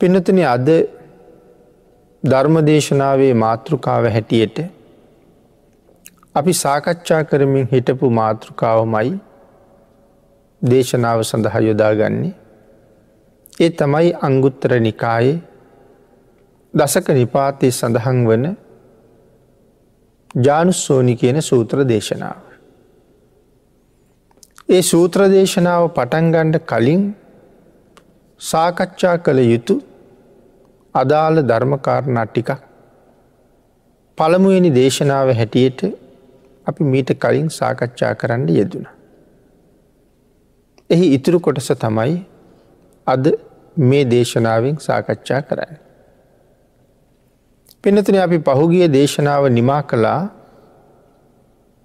[0.00, 0.68] පිනතුන අද
[2.24, 4.58] ධර්මදේශනාවේ මාතෘකාව හැටියට
[6.34, 9.12] අපි සාකච්ඡා කරමින් හිටපු මාතෘකාවමයි
[10.62, 12.34] දේශනාව සඳහා යොදාගන්නේ
[13.60, 15.36] ඒ තමයි අංගුත්තර නිකායේ
[16.74, 18.46] දසක නිපාතය සඳහන් වන
[20.44, 22.42] ජානුස්සෝනි කියන සූත්‍ර දේශනාව.
[24.68, 27.04] ඒ සූත්‍ර දේශනාව පටන්ගණ්ඩ කලින්
[28.40, 29.74] සාකච්ඡා කළ යුතු
[30.94, 32.50] අදාළ ධර්මකාරණා ටිකක්
[34.18, 35.80] පළමුුවනි දේශනාව හැටියට
[36.66, 38.86] අපි මීට කලින් සාකච්ඡා කරන්න යෙදුණ.
[40.90, 42.14] එහි ඉතුරු කොටස තමයි
[43.06, 43.24] අද
[43.76, 45.76] මේ දේශනාවෙන් සාකච්ඡා කරන්න.
[47.82, 50.22] පිනතින අපි පහුගිය දේශනාව නිමා කළා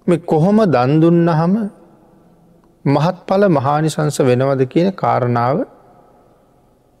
[0.06, 1.54] මේ කොහොම දන්දුන්න හම
[2.84, 5.56] මහත්ඵල මහානිසංස වෙනවද කියන කාරණාව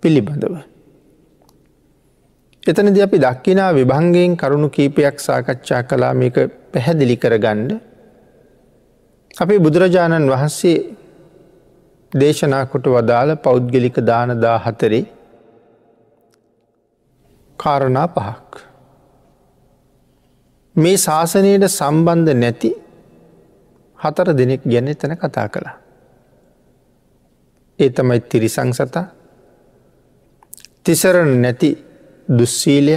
[0.02, 0.54] පිළිබඳව.
[2.62, 6.36] එතනද අපි දක්කිනා විභංගයෙන් කරුණු කීපයක් සාකච්ඡා කලා මේක
[6.72, 7.70] පැහැදිලි කරගණ්ඩ
[9.34, 10.76] අපේ බුදුරජාණන් වහන්සේ
[12.12, 15.04] දේශනාකොට වදාළ පෞද්ගලික දානදා හතරේ
[17.58, 18.50] කාරණා පහක්.
[20.76, 22.70] මේ ශාසනයට සම්බන්ධ නැති
[23.98, 25.76] හතර දෙනෙක් ගැන එතන කතා කළා.
[27.78, 29.06] ඒ තමයි තිරිසං සතා
[30.86, 31.70] තිසරණ නැති
[32.28, 32.96] දුස්සීලය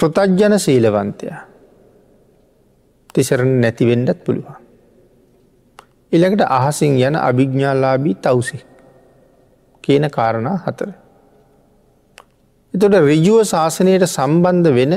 [0.00, 1.28] ප්‍රතජ්ජන සීලවන්තය
[3.14, 4.56] තිසරණ නැතිවෙන්ඩත් පුළුවන්.
[6.12, 8.58] එළකට අහසින් යන අභිග්ඥාලාබී තවසි
[9.84, 10.90] කියන කාරණා හතර.
[12.74, 14.94] එතොට රිජුව ශාසනයට සම්බන්ධ වෙන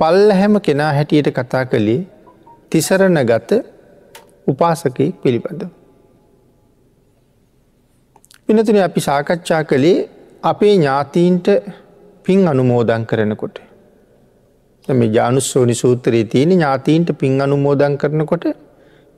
[0.00, 2.02] පල්ල හැම කෙනා හැටියට කතා කළේ
[2.70, 3.50] තිසරණ ගත
[4.46, 5.83] උපාසකයෙක් පිළිබඳව.
[8.48, 10.08] පිනතුන අපි සාකච්ඡා කළේ
[10.42, 11.46] අපේ ඥාතීන්ට
[12.24, 13.56] පින් අනුමෝදන් කරනකොට.
[14.88, 18.44] මේ ජානුස්සෝනි සූත්‍රයේ තියෙන ඥාතීන්ට පින් අනුමෝදන් කරනකොට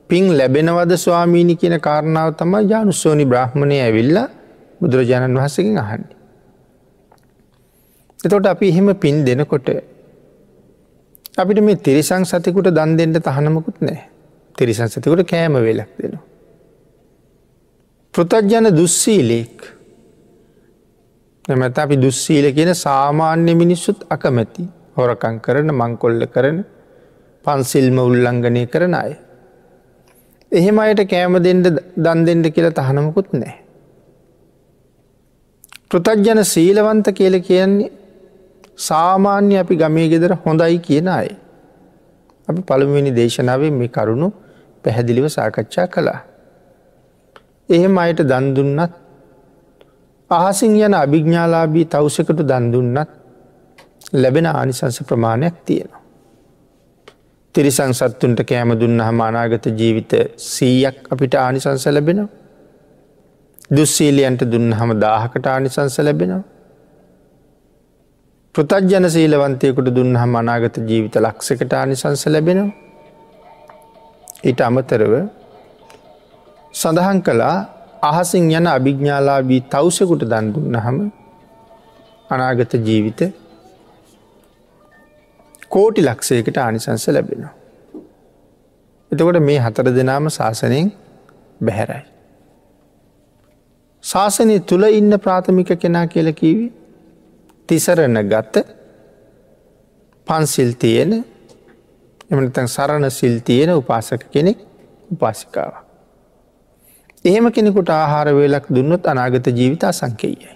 [0.09, 4.17] පින් ලැබෙනවද ස්වාමීණි කියන කාරණාව තමයි ජානුස්සෝනි බ්‍රහ්මණය ඇවිල්ල
[4.81, 6.15] බුදුරජාණන් වහසකින් අහන්නේ.
[8.19, 9.67] එතොට අපි එහෙම පින් දෙනකොට
[11.37, 13.99] අපිට මේ තිරිසං සතිකුට දන් දෙෙන්ට තහනමකුත් නෑ
[14.57, 16.36] තිරිසං සතිකුට කෑම වෙලක් දෙනවා.
[18.17, 19.55] පෘතජ්ජන දුස්සීලෙක්
[21.45, 24.63] නැමැත අපි දුස්සීල කියන සාමාන්‍ය මිනිස්සුත් අකමැති
[24.95, 26.57] හොරකං කරන මංකොල්ල කරන
[27.45, 29.11] පන්සිල්ම උල්ලංඝනය කරන අය.
[30.51, 31.67] එහෙම අයට කෑම දෙෙන්ට
[32.05, 33.53] දන් දෙෙන්ට කියලා තහනමකුත් නෑ.
[35.89, 37.91] පෘතජ්ජන සීලවන්ත කියල කියන්නේ
[38.87, 41.29] සාමාන්‍ය අපි ගමේ ගෙදර හොඳයි කියන අය.
[42.47, 44.31] අපි පළමුවෙනි දේශනාවේ මේ කරුණු
[44.83, 46.19] පැහැදිලිව සාකච්ඡා කළා.
[47.69, 48.93] එහෙම අයට දන්දුන්නත්
[50.31, 53.09] අහසින් යන අභිග්ඥාලාබී තවසකට දන්දුන්නත්
[54.13, 56.01] ලැබෙන ආනිසංස ප්‍රමාණයක් තියෙනවා.
[57.55, 60.13] තිරිසං සත්තුන්ට කෑම දුන්න හම අනාගත ජීවිත
[60.47, 62.29] සීයක් අපිට ආනිසංස ලැබෙනවා.
[63.71, 66.43] දුස්සීලියන්ට දුන්න හම දාහකට ආනිසංස ලැබෙනවා.
[68.55, 72.71] පෘතජ්ජන සීලවන්තයකුට දුන්න හම අනාගත ජීවිත ලක්සකට ආනිසංස ලැබෙනවා.
[74.43, 75.13] ඊට අමතරව
[76.77, 77.57] සඳහන් කළා
[78.03, 80.97] අහසින් යන අභිග්ඥාලාබී තවසකුට දන්දුන්න හම
[82.29, 83.21] අනාගත ජීවිත
[85.69, 87.53] කෝටි ලක්ෂයකට ආනිසංස ලැබෙනවා.
[89.11, 90.91] එතකොට මේ හතර දෙනාම ශාසනයෙන්
[91.61, 92.03] බැහැරයි.
[94.03, 96.67] ශාසනය තුළ ඉන්න ප්‍රාථමික කෙනා කියල කීවි
[97.69, 98.65] තිසරණ ගත්ත
[100.27, 101.11] පන්සිල් තියෙන
[102.29, 104.57] එමනතන් සරණ සිල් තියෙන උපාසක කෙනෙක්
[105.11, 105.86] උපාසිකාව.
[107.25, 110.53] එහෙම කෙනෙකුට ආහාර වේලක් දුන්නොත් අනාගත ජීවිතා සංකේයයි.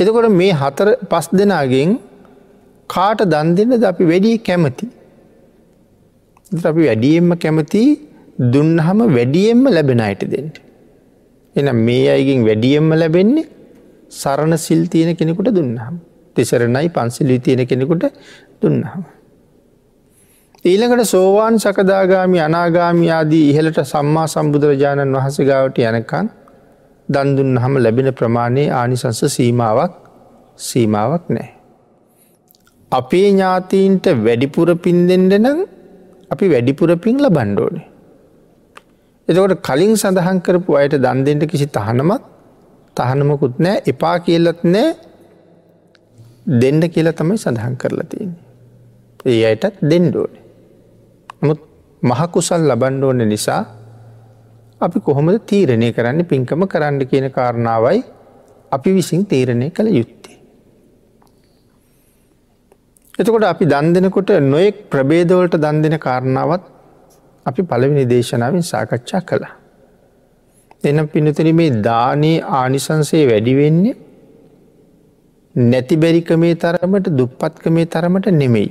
[0.00, 1.98] එතකොට මේ හතර පස් දෙනාගෙන්
[2.90, 4.86] කාට දන් දෙන්නද අපි වැඩි කැමති.
[6.64, 7.82] අපි වැඩියෙන්ම කැමති
[8.54, 10.58] දුන්නහම වැඩියෙන්ම ලැබෙන අයට දෙන්නට.
[11.56, 13.48] එන මේ අයගෙන් වැඩියෙන්ම ලැබෙන්නේ
[14.12, 15.94] සරණ සිල් තියෙන කෙනෙකුට දුන්නහම.
[16.36, 18.04] තිසරණයි පන්සිලි තියෙන කෙනෙකුට
[18.62, 19.02] දුන්නහම.
[20.64, 26.26] ඊළඟට සෝවාන් සකදාගාමි අනාගාමි ආදී ඉහළට සම්මා සම්බුදුරජාණන් වහස ගාවට යනකන්
[27.08, 29.92] දන්දුන්න හම ලැබෙන ප්‍රමාණයේ ආනිසංස සීමාවක්
[30.58, 31.48] සීමාවක් නෑ.
[32.92, 35.60] අපේ ඥාතීන්ට වැඩිපුර පින් දෙෙන්ඩ නම්
[36.30, 37.86] අපි වැඩිපුර පින් ලබන්්ඩෝනේ.
[39.28, 42.22] එතකොට කලින් සඳහන් කරපු අයට දන් දෙෙන්ට කිසි තහනමක්
[42.96, 44.90] තහනමකුත් නෑ එපා කියලත් නෑ
[46.56, 48.44] දෙන්න කියලා තමයි සඳහන් කරලා තියන්නේ.
[49.24, 50.47] ඒ අයටත් දෙන්ඩෝනේ.
[51.42, 51.60] නමුත්
[52.02, 53.60] මහකුසල් ලබන්ඩ ඕන නිසා
[54.80, 58.00] අපි කොහොමද තීරණය කරන්න පින්කම කරන්න කියන කාරණාවයි
[58.72, 60.36] අපි විසින් තීරණය කළ යුත්තේ.
[63.14, 66.64] එතකොට අපි දන් දෙනකොට නොයෙක් ප්‍රබේදවලට දන් දෙන කාරණාවත්
[67.46, 69.54] අපි පළවිනි දේශනාවෙන් සාකච්ඡා කළා.
[70.84, 73.96] එනම් පිනතන මේ දානයේ ආනිසන්සේ වැඩිවෙන්නේ
[75.54, 78.70] නැතිබැරිකමේ තරමට දුප්පත්කමේ තරමට නෙමෙයි.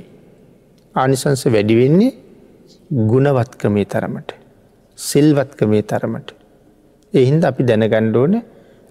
[0.94, 2.27] ආනිසංස වැඩිවෙන්නේ
[2.90, 4.30] ගුණවත්කමේ තරමට.
[4.98, 6.28] සිල්වත්කමේ තරමට.
[7.14, 8.34] එහින්ද අපි දැනගණ්ඩෝන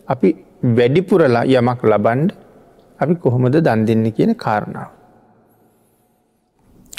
[0.07, 0.29] අපි
[0.71, 2.29] වැඩිපුරලා යමක් ලබන්ඩ
[2.99, 4.89] අපි කොහොමද දන් දෙන්න කියන කාරණාව.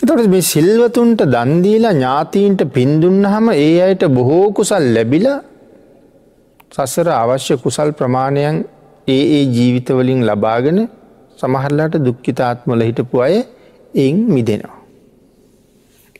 [0.02, 5.26] එතට මේ සිල්වතුන්ට දන්දීලා ඥාතීන්ට පින්දුන්න හම ඒ අයට බොහෝ කුසල් ලැබිල
[6.72, 8.58] සසර අවශ්‍ය කුසල් ප්‍රමාණයන්
[9.08, 10.80] ඒ ඒ ජීවිතවලින් ලබාගෙන
[11.38, 13.36] සමහරලාට දුක්කිතාත්මල හිටපු අය
[13.94, 14.77] එයින් මිදෙනවා.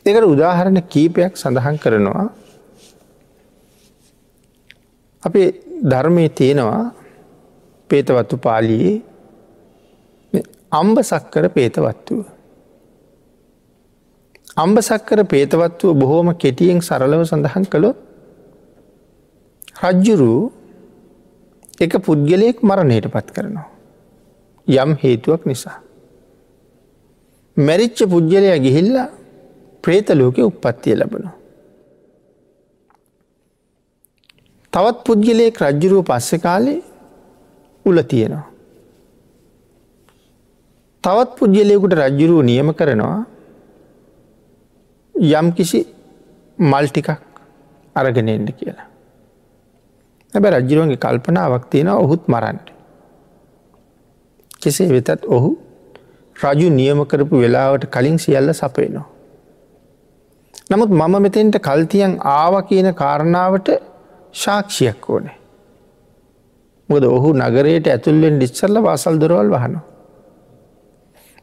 [0.07, 2.27] එකට උදාහරණ කීපයක් සඳහන් කරනවා
[5.23, 5.49] අපේ
[5.85, 6.85] ධර්මය තියෙනවා
[7.91, 8.97] පේතවත්තු පාලියේ
[10.71, 12.25] අම්බ සක්කර පේතවත්තුව.
[14.57, 17.97] අම්බ සක්කර පේතවත්තුව බොහෝම කෙටියෙන් සරලව සඳහන් කළොත්
[19.83, 20.53] රජ්ජුරු
[21.81, 23.69] එක පුද්ගලයෙක් මරණයට පත් කරනවා.
[24.67, 25.81] යම් හේතුවක් නිසා.
[27.57, 29.18] මැරිච්ච පුද්ගලය ගිහිල්ල
[29.85, 31.35] ප්‍රේතලෝක උපත්තිය ලබනවා.
[34.73, 36.81] තවත් පුද්ගලයෙක් රජ්ජුරුව පස්සෙ කාලේ
[37.85, 38.47] උල තියෙනවා.
[41.05, 43.19] තවත් පුද්ගලයකුට රජ්ජුරුව නියම කරනවා
[45.15, 45.81] යම් කිසි
[46.59, 47.09] මල්ටිකක්
[47.97, 48.89] අරගෙනෙන්ට කියලා.
[50.33, 52.67] හැබ රජ්ජිරුවන්ගේ කල්පනාවක් තියෙන ඔහුත් මරන්ට.
[54.61, 55.51] කෙසේ වෙතත් ඔහු
[56.37, 59.07] රජු නියම කරපු වෙලාවට කලින් සියල්ල සපයනවා.
[60.67, 63.69] නමුත් මම මෙතෙන්ට කල්තියන් ආව කියන කාරණාවට
[64.35, 65.37] ශාක්ෂයක් ඕනේ.
[66.89, 69.85] මොද ඔහු නගරයට ඇතුල්ලෙන් ඩිස්සල්ල වාසල් දොරවල් වහනවා.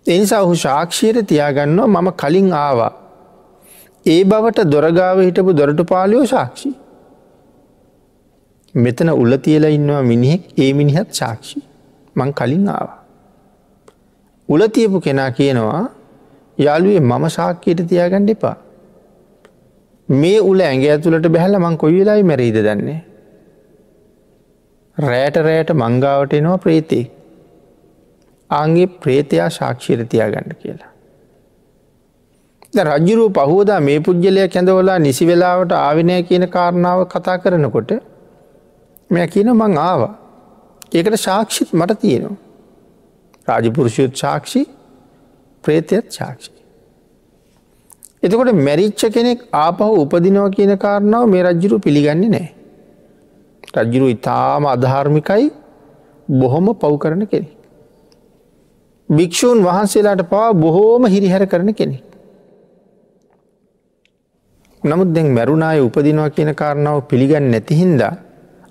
[0.05, 2.93] එනිසා ඔහු ශාක්ෂීර තියාගන්නවා මම කලින් ආවා.
[4.05, 6.69] ඒ බවට දොරගාව හිටපු දොරටු පාලියෝ ශාක්ෂි.
[8.75, 11.59] මෙතන උල්ල තියලා ඉන්නවා මිනිහෙක් ඒ මිනිහත් ශාක්ෂි
[12.15, 12.99] මං කලින් ආවා.
[14.49, 15.83] උලතියපු කෙනා කියනවා
[16.57, 18.55] යාළුවේ මම ශාක්කයට තියාගන්න එපා.
[20.09, 22.97] මේ උල ඇගේ ඇතුළට බැහල මං කොයි වෙලායි මැරීද දන්නේ.
[24.97, 27.05] රෑට රෑට මංගාවට එනවා ප්‍රේතේ.
[28.49, 30.91] ආන්ගේ ප්‍රේතයා ශාක්ෂීර තියාගන්න කියලා.
[32.83, 37.91] රජ්ජුරුව පහෝදා මේ පුද්ගලය කැඳවලා නිසි වෙලාවට ආවිනය කියන කාරණාව කතා කරනකොට
[39.09, 40.13] මෙ කියන මං ආවා.
[40.91, 42.37] ඒකට ශාක්ෂිත් මට තියෙනවා.
[43.47, 44.61] රාජපුරුෂයුත් ශාක්ෂි
[45.63, 46.54] ප්‍රේතයත් ශාක්ෂි.
[48.25, 52.47] එතකොට මැරිච්ච කෙනෙක් ආපහු උපදිනව කියන කාරණාව මේ රජ්ජුරු පිළිගන්නේ නෑ.
[53.77, 55.45] රජ්ජුරු ඉතාම අධාර්මිකයි
[56.29, 57.49] බොහොම පව් කරන කෙනෙ.
[59.09, 61.97] භික්‍ෂූන් වහන්සේලාට පවා බොහෝම හිරිහැර කරන කෙනෙ.
[64.83, 68.13] නමුත් දැන් මැරුණාය උපදිනවා කියන කාරණාව පිළිගන්න නැතිහින්දා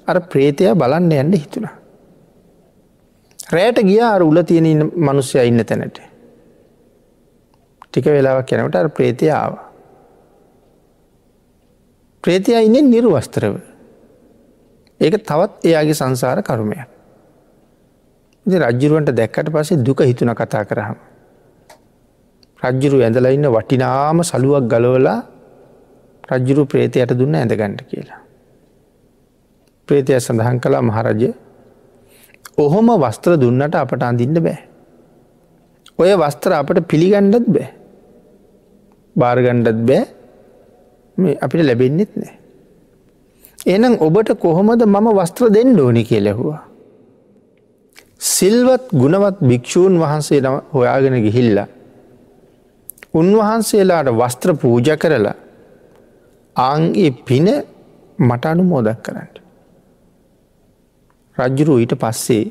[0.06, 1.74] අර ප්‍රේතය බලන්න යන්න හිතුණා.
[3.50, 5.98] රෑට ගිය අර උල තියෙන මනුස්්‍යය ඉන්න තැනට.
[7.94, 9.54] ටික වෙලාවක් යැනට අර ප්‍රේතිය ආව.
[12.24, 13.54] ප්‍රේතිය ඉන්න නිර්වස්තරව.
[15.00, 16.88] ඒක තවත් එයාගේ සංසාර කරුමයක්.
[18.46, 20.98] රජ්ජුරුවන්ට දැක්කට පසේ දුක හිතුන කතා කරහම.
[22.62, 25.20] රජ්ජුරු ඇඳලා ඉන්න වටිනාම සලුවක් ගලවලා
[26.28, 28.20] රජ්ජුරු ප්‍රේතයට දුන්න ඇඳගණ්ඩ කියලා.
[29.88, 31.30] ප්‍රේතය සඳහන් කලා මහරජය
[32.58, 34.58] ඔහොම වස්ත්‍ර දුන්නට අපට අඳින්න බෑ.
[35.98, 37.83] ඔය වස්ත්‍ර අපට පිළිගණ්ඩත් බෑ.
[39.16, 42.34] භාර්ගණ්ඩත් බෑ අපිට ලැබෙන්න්නෙත් නෑ.
[43.66, 46.62] එනම් ඔබට කොහොමද මම වස්ත්‍ර දෙන්න ඕනි කිය ලැහවා.
[48.20, 50.40] සිල්වත් ගුණවත් භික්‍ෂූන් වහන්සේ
[50.72, 51.68] හොයාගෙන ගිහිල්ලා.
[53.14, 55.36] උන්වහන්සේලාට වස්ත්‍ර පූජ කරලා
[56.56, 57.46] ආංගේ පින
[58.18, 59.30] මට අනු මෝදක් කරන්න.
[61.36, 62.44] රජ්ජුරු ඊට පස්සේ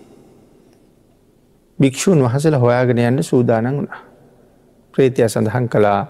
[1.80, 4.02] භික්‍ෂූන් වහසල හොයාගෙන යන්න සූදානන් වුණා.
[4.94, 6.02] ප්‍රේතිය සඳහන් කළා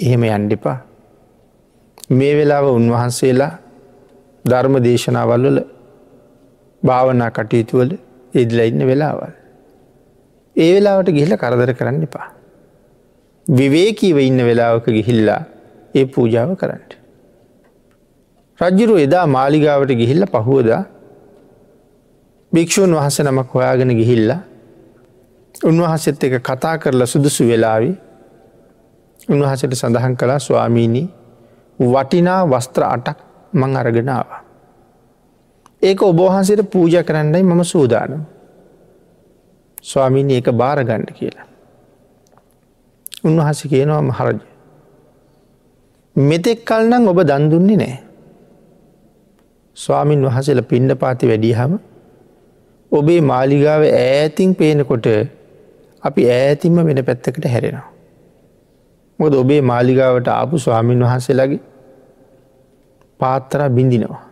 [0.00, 0.78] එහෙම යන්ඩිපා.
[2.10, 3.52] මේ වෙලාව උන්වහන්සේලා
[4.44, 5.58] ධර්ම දේශනාවල්වල
[6.82, 7.90] භාවනා කටයුතුවල
[8.34, 9.32] ඉදිල ඉන්න වෙලාවල්.
[10.56, 12.28] ඒ වෙලාවට ගිහිල කරදර කරන්න එපා.
[13.46, 15.42] විවේකීව ඉන්න වෙලාවක ගිහිල්ලා
[15.94, 16.92] ඒ පූජාව කරන්නට.
[18.58, 20.82] රජ්ජුරු එදා මාලිගාවට ගිහිල්ල පහුවදා
[22.52, 24.30] භික්‍ෂූන් වහස නමක් හොයාගෙන ගිහිල්ල
[25.64, 27.90] උන්වහසෙත් එක කතා කරලා සුදුසු වෙලාවි
[29.30, 31.06] උන්වහසට සඳහන් කලා ස්වාමීණී
[31.78, 33.18] වටිනා වස්ත්‍ර අටක්
[33.52, 34.28] මං අරගෙනාව.
[35.82, 38.22] ඒක ඔබෝහන්සේට පූජ කරන්නයි මම සූදානම්.
[39.84, 41.46] ස්වාමීනි ඒක භාරගණ්ඩ කියලා.
[43.24, 44.38] උන්වහස කියනවා මහරජ.
[46.16, 47.96] මෙතෙක් කල්නම් ඔබ දන්දුන්නේ නෑ.
[49.76, 51.78] ස්වාමීන් වහසල පිණ්ඩ පාති වැඩියහම
[52.92, 55.06] ඔබේ මාලිගාව ඈතින් පේනකොට
[56.02, 57.89] අපි ඈතින්ම වෙන පැත්තකට හැරෙනවා.
[59.20, 61.60] මොකද ඔබේ මාලිගාවට ආපු ස්වාමීන් වහන්සේලගේ
[63.20, 64.22] පාත්තර බිඳිනවා.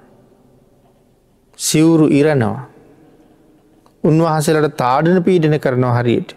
[1.59, 2.69] සිවුරු ඉරනවා.
[4.05, 6.31] උන්වහන්සේලට තාඩන පීඩන කරනවා හරියට.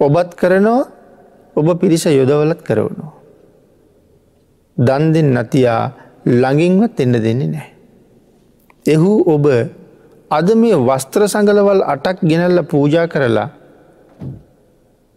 [0.00, 0.82] ඔබත් කරනවා
[1.56, 3.12] ඔබ පිරිස යොදවලත් කරවනවා.
[4.76, 5.82] දන් දෙෙන් නතියා
[6.32, 7.70] ළඟින්වත් එන්න දෙන්නේ නෑ.
[8.86, 9.46] එහු ඔබ
[10.30, 13.48] අද මේ වස්ත්‍ර සඟලවල් අටක් ගෙනල්ල පූජා කරලා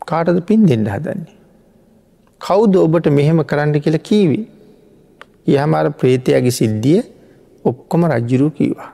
[0.02, 1.41] කාටද පින් දෙන්න හදන්නේ.
[2.48, 4.46] කෞුද ඔබට මෙහෙම කරන්න කියලා කීවී.
[5.48, 7.02] යහමර ප්‍රේතයගේ සිද්ධිය
[7.66, 8.92] ඔක්කොම රජ්ජුරු කීවා.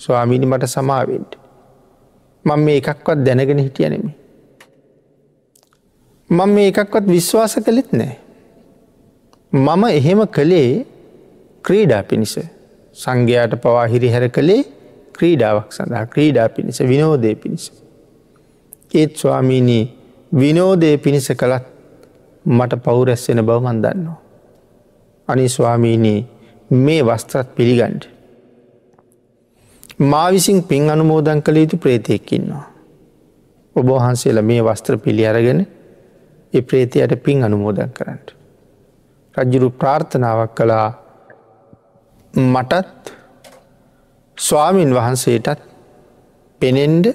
[0.00, 1.32] ස්වාමීනි මට සමාවෙන්ට.
[2.44, 4.12] මං මේ එකක්වත් දැනගෙන හිටියනෙමි.
[6.30, 8.16] මං මේ එකක්වත් විශ්වාස කළෙත් නෑ.
[9.52, 10.86] මම එහෙම කළේ
[11.64, 12.34] ක්‍රීඩා පිණිස
[12.96, 14.62] සංඝයාට පවා හිරිහැර කළේ
[15.18, 17.64] ක්‍රීඩාවක් සඳහා ක්‍රීඩා පිණිස විනෝදය පිණිස.
[18.94, 19.84] ඒත් ස්වාමීනී
[20.32, 21.69] විනෝදය පිණිස කළත්
[22.50, 24.18] මට පවුරැස්සෙන බව මන්දන්නවා.
[25.28, 26.20] අනි ස්වාමීනී
[26.70, 28.02] මේ වස්ත්‍රත් පිළිගන්ඩ.
[30.00, 32.64] මා විසින් පින් අනුමෝදන් කළ යුතු ප්‍රේතයක්කින්නවා.
[33.76, 35.60] ඔබහන්සේලා මේ වස්ත්‍ර පිළි අරගෙන
[36.52, 38.28] ඒ ප්‍රේතයට පින් අනුමෝදන් කරන්නට.
[39.34, 40.88] රජ්ජුරු ප්‍රාර්ථනාවක් කළා
[42.34, 43.12] මටත්
[44.38, 45.60] ස්වාමීන් වහන්සේටත්
[46.60, 47.06] පෙනෙන්ඩ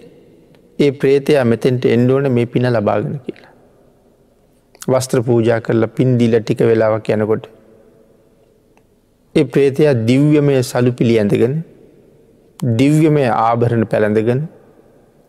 [0.79, 3.54] ඒ ප්‍රේතයා මෙතෙන්ට එන්ඩුවන මේ පින ලබාගෙන කියලා.
[4.87, 7.45] වස්ත්‍ර පූජා කරලා පින්දිල ටික වෙලාවක් යනකොට
[9.35, 11.55] ඒ ප්‍රේතයා දිව්‍යමය සලු පිළි ඇඳගෙන
[12.59, 14.41] දිව්‍යමය ආභරණ පැළඳගෙන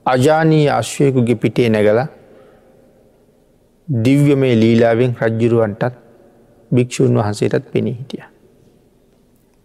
[0.07, 2.01] අජානී අශ්වයකුගේ පිටේ නැගල
[3.89, 5.95] දිව්‍යමය ලීලාවෙන් රජ්ජුරුවන්ටත්
[6.71, 8.25] භික්‍ෂූන් වහන්සේටත් පෙනී හිටිය.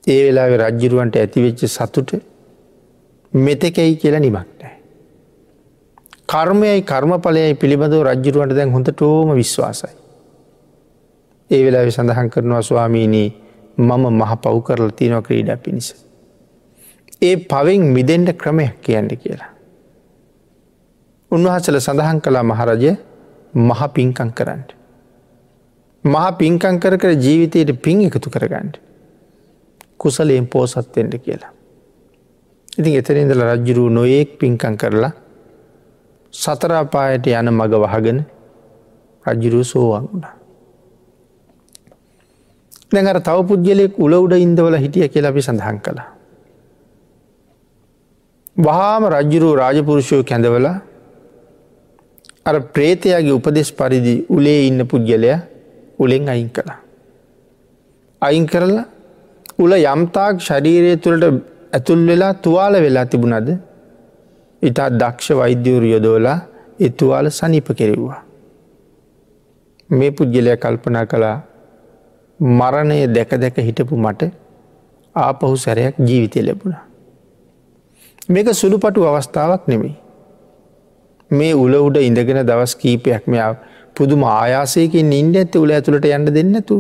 [0.03, 2.12] ඒ වෙලාවෙ රජ්ජුරුවන්ට ඇතිවෙච්ච සතුට
[3.33, 4.75] මෙතකැයි කියලා නිමක් නෑ.
[6.31, 9.91] කර්මයයි කර්මඵලයයි පිළිබඳව රජ්ජුරුවන්ට දැන් හොඳ ටෝම විශ්වාසයි.
[11.50, 13.29] ඒ වෙලාවෙ සඳහන් කරනවා ස්වාමීනී
[13.79, 15.89] මම මහ පව් කරලා තියෙනවා ක්‍රීඩා පිණිස.
[17.21, 19.50] ඒ පවෙන් මිදෙන්ට ක්‍රමයක් කියන්න කියලා.
[21.31, 22.93] උන්වහසල සඳහන් කලා මහරජය
[23.59, 24.63] මහ පින්කං කරන්න.
[26.03, 28.77] මහ පින්කං කර කර ජීවිතයට පින් එකතු කරගන්නඩ.
[29.97, 31.51] කුසලයෙන් පෝසත්වෙන්ට කියලා.
[32.77, 35.11] ඉතින් එතරින්දල රජ්ජුරුව නොයෙක් පින්කං කරලා
[36.33, 38.19] සතරාපායට යන මග වහගෙන
[39.25, 40.35] රජ්ජුරුව සෝවන් වුණා.
[42.91, 46.09] දැන් අර තව පුද්ගලයෙක් උල උඩ ඉන්දවල හිටිය කියලා අපි සඳහන් කළා.
[48.57, 50.67] වහාම රජ්ජුරුව රාජපුරුෂයෝ කැඳවල
[52.45, 55.33] අර ප්‍රේතයාගේ උපදෙස් පරිදි උලේ ඉන්න පුද්ගලය
[56.00, 56.79] උලෙන් අයින් කළා.
[58.21, 58.85] අයින් කරලා
[59.59, 61.25] උල යම්තාක් ශරීරය තුළට
[61.73, 63.50] ඇතුල් වෙලා තුවාල වෙලා තිබුණද
[64.62, 66.39] ඉතා දක්ෂ වෛද්‍යවරු යොදෝලා
[66.80, 68.22] එතුවාල සනිප කෙරෙව්වා.
[69.89, 71.38] මේ පුද්ගලය කල්පනා කලා
[72.39, 74.32] මරණය දැක දැක හිටපු මට
[75.15, 76.75] ආපහු සැරයක් ජීවිතය ලැබුණ.
[78.30, 79.96] මේක සුළුපටු අවස්ථාවක් නෙමෙයි.
[81.32, 83.56] මේ උල උඩ ඉඳගෙන දවස් කීපයක් මෙයාව
[83.96, 86.77] පුදුම ආයාසයකින් ඉන්ඩ ඇත්ත උල ඇතුළට යන්න දෙන්නතු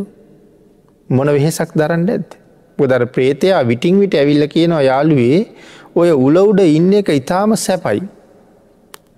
[1.09, 2.29] මොන වෙහෙසක් දරන්න ඇත්.
[2.77, 5.39] පොදර ප්‍රේතයා විටිං විට ඇවිල්ල කියනවා යාළුවේ
[5.95, 8.01] ඔය උල උඩ ඉන්න එක ඉතාම සැපයි.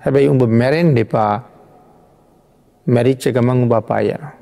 [0.03, 1.33] හැබැයි උඹ මැරෙන් දෙපා
[2.87, 4.33] මැරිච්ච ගමන් උබ පායනවා.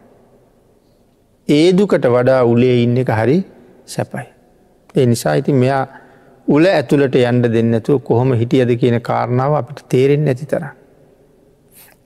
[1.47, 3.37] ඒ දුකට වඩා උලේ ඉන්න එක හරි
[3.85, 4.27] සැපයි.
[4.95, 5.83] ඒ නිසා ඉති මෙයා
[6.47, 10.63] උල ඇතුළට යන්ඩ දෙන්නතුව කොහොම හිටියද කියන කාරණාව අපිට තේරෙන් නැති තර.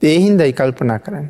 [0.02, 1.28] ඒහින්දයි කල්පනා කරන්න.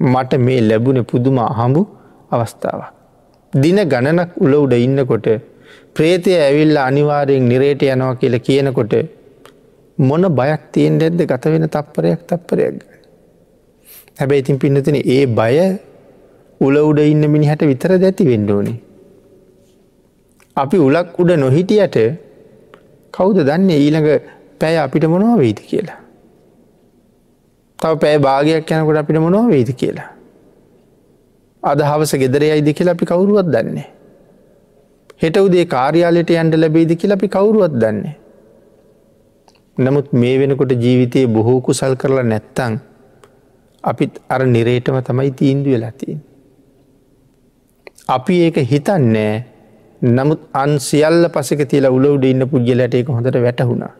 [0.00, 1.82] මට මේ ලැබුණ පුදුම අහඹු
[2.30, 2.92] අවස්ථාවක්.
[3.52, 5.26] දින ගණනක් උල උඩ ඉන්නකොට
[5.94, 8.94] ප්‍රේතය ඇවිල්ල අනිවාරයෙන් නිරේට යනවා කියල කියනකොට
[9.98, 12.76] මොන බයක් තියෙන් ඇද්ද ගත වෙන තප්පරයක් තප්පරයක්.
[14.18, 15.56] හැබැයි ඉතින් පින්නතින ඒ බය
[16.60, 18.74] උල උඩ ඉන්න මිනිහට විතර දැති වෙන්ඩෝනි.
[20.56, 21.98] අපි උලක් උඩ නොහිටියට
[23.14, 24.08] කෞද දන්න ඊළඟ
[24.60, 26.00] පැය අපිට මොනව වෙයිද කියලා.
[27.78, 30.10] තව පෑ භාගයක් යනකොට අපිට මොනව වෙයිද කියලා.
[31.62, 33.88] අද හවස ගෙදර අයිද කියලා අපි කවුරුවත් දන්නේ.
[35.20, 38.14] හෙට උදේ කාර්යාලයට යන්ට ලැබේද කියලා අපි කවුරුවත් දන්නේ.
[39.78, 42.74] නමුත් මේ වෙනකොට ජීවිතයේ බොහෝ කුසල් කරලා නැත්තං
[43.84, 46.20] අපිත් අර නිරේටම තමයි තීන්දු වෙලා තින්.
[48.08, 49.32] අපි ඒක හිතන්නේ
[50.02, 53.92] නමුත් අන් සියල්ල පසක තියලා උලවුඩ ඉන්න පුද්ගලට එක හොඳට වැටහුණා.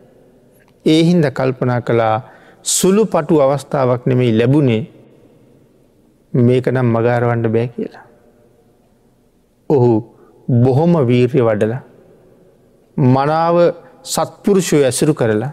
[0.85, 2.17] ඒ හින්ද කල්පනා කළා
[2.63, 4.83] සුළු පටු අවස්ථාවක් නෙමෙයි ලැබුණේ
[6.33, 8.07] මේක නම් මගාරවන්ඩ බෑ කියලා.
[9.71, 9.93] ඔහු
[10.59, 11.75] බොහොම වීර්ය වඩල
[12.97, 13.57] මනාව
[14.05, 15.53] සත්පුරුෂය ඇසුරු කරලා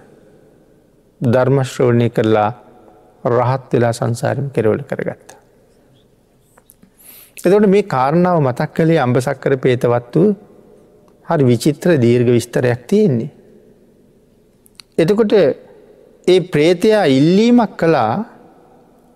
[1.21, 2.49] ධර්මශ්‍රෝණය කරලා
[3.25, 5.29] රහත් වෙලා සංසාරම කෙරවල කරගත්ත.
[7.37, 10.23] එතට මේ කාරණාව මතක් කළේ අම්බසක්කර පේතවත්තු
[11.25, 13.31] හරි විචිත්‍ර දීර්ඝ විස්තරයක් තියෙන්නේ.
[14.97, 15.33] එතකොට
[16.27, 18.13] ඒ ප්‍රේතයා ඉල්ලීමක් කළා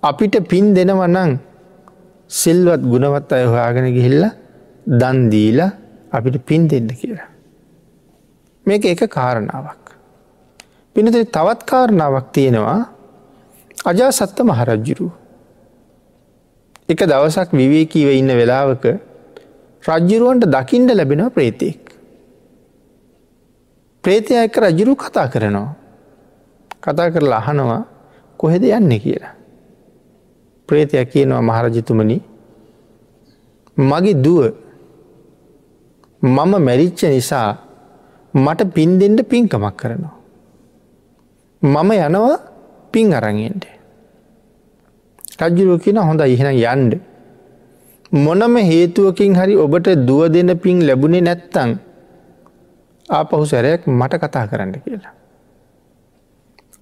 [0.04, 1.32] අපිට පින් දෙනවනං
[2.30, 4.24] සිල්වත් ගුණවත් අය හොයාගෙන ගිහිල්ල
[4.86, 5.72] දන්දීලා
[6.12, 7.30] අපිට පින් දෙන්න කියලා.
[8.66, 9.96] මේක එක කාරණාවක්.
[10.96, 12.80] පිනත තවත් කාරණාවක් තියෙනවා
[13.86, 15.12] අජා සත්ත මහරජ්ජුරු.
[16.90, 18.86] එක දවසක් විවේකීව ඉන්න වෙලාවක
[19.84, 21.82] රජ්ජුරුවන්ට දකිින්ට ලැබෙන ප්‍රේතෙක්.
[24.04, 25.76] ප්‍රේතය එක්ක රජුරු කතා කරනවා.
[26.82, 27.82] කතා කරලා අහනවා
[28.40, 29.34] කොහෙද යන්න කියලා.
[30.70, 32.18] ප්‍රේතයක් කියනවා මහරජතුමනි
[33.78, 34.71] මගේ දුව
[36.22, 37.58] මම මැරිච්ච නිසා
[38.34, 40.16] මට පින් දෙෙන්ට පින්කමක් කරනවා.
[41.62, 42.38] මම යනවා
[42.94, 43.66] පින් අරගෙන්ට.
[45.42, 46.94] රජ්ජුරුව කියන හොඳ ඉහෙන යන්ඩ.
[48.14, 51.72] මොනම හේතුවකින් හරි ඔබට දුව දෙන පින් ලැබුණේ නැත්තං
[53.10, 55.14] ආපහු සැරයක් මට කතා කරන්න කියලා.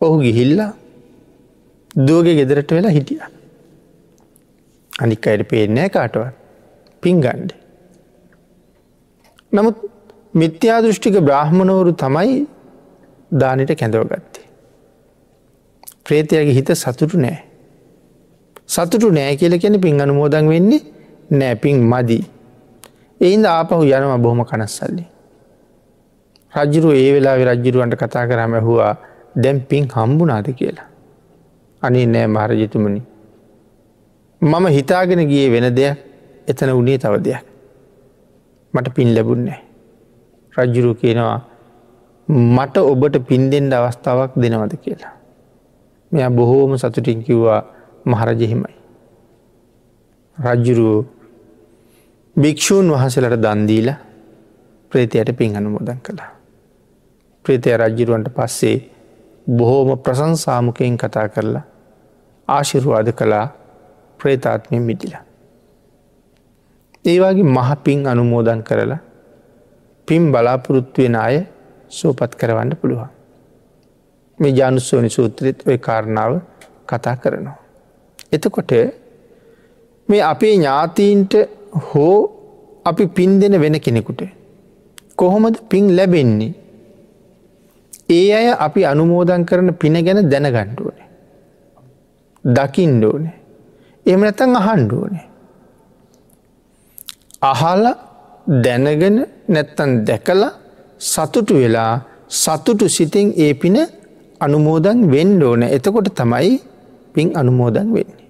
[0.01, 0.71] ඔහු ගිහිල්ලා
[2.07, 3.21] දුවගේ ගෙදරට වෙලා හිටිය.
[4.93, 6.35] අනික් අයට පේනෑ කාටවත්
[7.03, 7.51] පින්ගන්ඩ.
[9.51, 9.77] නමුත්
[10.33, 12.47] මිත්‍යා දෘෂ්ටික බ්‍රහ්මණවරු තමයි
[13.31, 14.45] දානට කැඳවගත්තේ.
[16.05, 17.37] ප්‍රේතයගේ හිත සතුටු නෑ.
[18.67, 20.81] සතුටු නෑ කියල කැන පින් අනුමෝදන් වෙන්නේ
[21.31, 22.23] නෑ පින් මදී.
[23.21, 25.05] එයින්ද ආපහු යනම බොහොම කනස්සල්ලි.
[26.53, 28.93] රජ්ජුරු ඒ වෙලා රජ්ජුරුවන්ට කතා කරම හවා
[29.35, 30.87] දැම් පින් හම්බුනාද කියලා.
[31.81, 33.01] අනි නෑ මහරජතුමනි.
[34.41, 35.97] මම හිතාගෙන ගිය වෙන දෙයක්
[36.47, 37.43] එතන උනේ තව දෙයක්.
[38.73, 39.59] මට පින් ලැබුන්නේ.
[40.53, 41.39] රජ්ජුරු කියනවා
[42.27, 45.13] මට ඔබට පින් දෙෙන්ඩ අවස්ථාවක් දෙනවද කියලා.
[46.11, 47.61] මෙය බොහෝම සතුටින් කිව්වා
[48.05, 48.73] මහරජහිමයි.
[50.37, 51.05] රජ්ජුරුවෝ
[52.35, 53.89] භික්‍ෂූන් වහසලට දන්දීල
[54.91, 56.31] ප්‍රේතියට පින් අනුමෝදන් කළා.
[57.45, 58.77] ප්‍රේතය රජ්ජිරුවන්ට පස්සේ
[59.47, 61.63] බොහෝම ප්‍රසංසාමුකයෙන් කතා කරලා
[62.47, 63.47] ආශිරුවාද කළා
[64.19, 65.28] ප්‍රේතාත්මය මිටිලා.
[67.05, 68.99] ඒවාගේ මහ පින් අනුමෝදන් කරලා
[70.07, 71.35] පින් බලාපොරොත්තුවෙන අය
[71.89, 73.09] සෝපත් කරවන්න පුළුවන්.
[74.39, 76.33] මේ ජානුස්සෝනි සූත්‍රයත් ඔය කාරණාව
[76.87, 77.57] කතා කරනවා.
[78.31, 78.71] එතකොට
[80.09, 81.33] මේ අපේ ඥාතීන්ට
[81.85, 82.17] හෝ
[82.85, 84.21] අපි පින් දෙන වෙන කෙනෙකුට
[85.15, 86.53] කොහොමද පින් ලැබෙන්නේ
[88.09, 91.07] ඒ අය අපි අනුමෝදන් කරන පින ගැන දැනගණ්ඩුවනේ.
[92.43, 93.35] දකිින්ඩෝනේ.
[94.05, 95.28] එම නැතන් අහන්ඩුවනේ.
[97.41, 97.83] අහල
[98.63, 100.51] දැනගෙන නැත්තන් දැකලා
[101.01, 101.93] සතුටු වෙලා
[102.29, 103.77] සතුටු සිතින් ඒ පින
[104.39, 106.59] අනුමෝදන් වෙන්ඩ ඕන එතකොට තමයි
[107.13, 108.27] පින් අනුමෝදන් වෙන්නේ.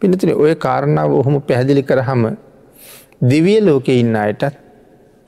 [0.00, 2.22] පිනතින ඔය කාරණාව ඔහොම පැහැදිලි කරහම
[3.22, 4.54] දිවිය ලෝකෙ ඉන්න අයටත්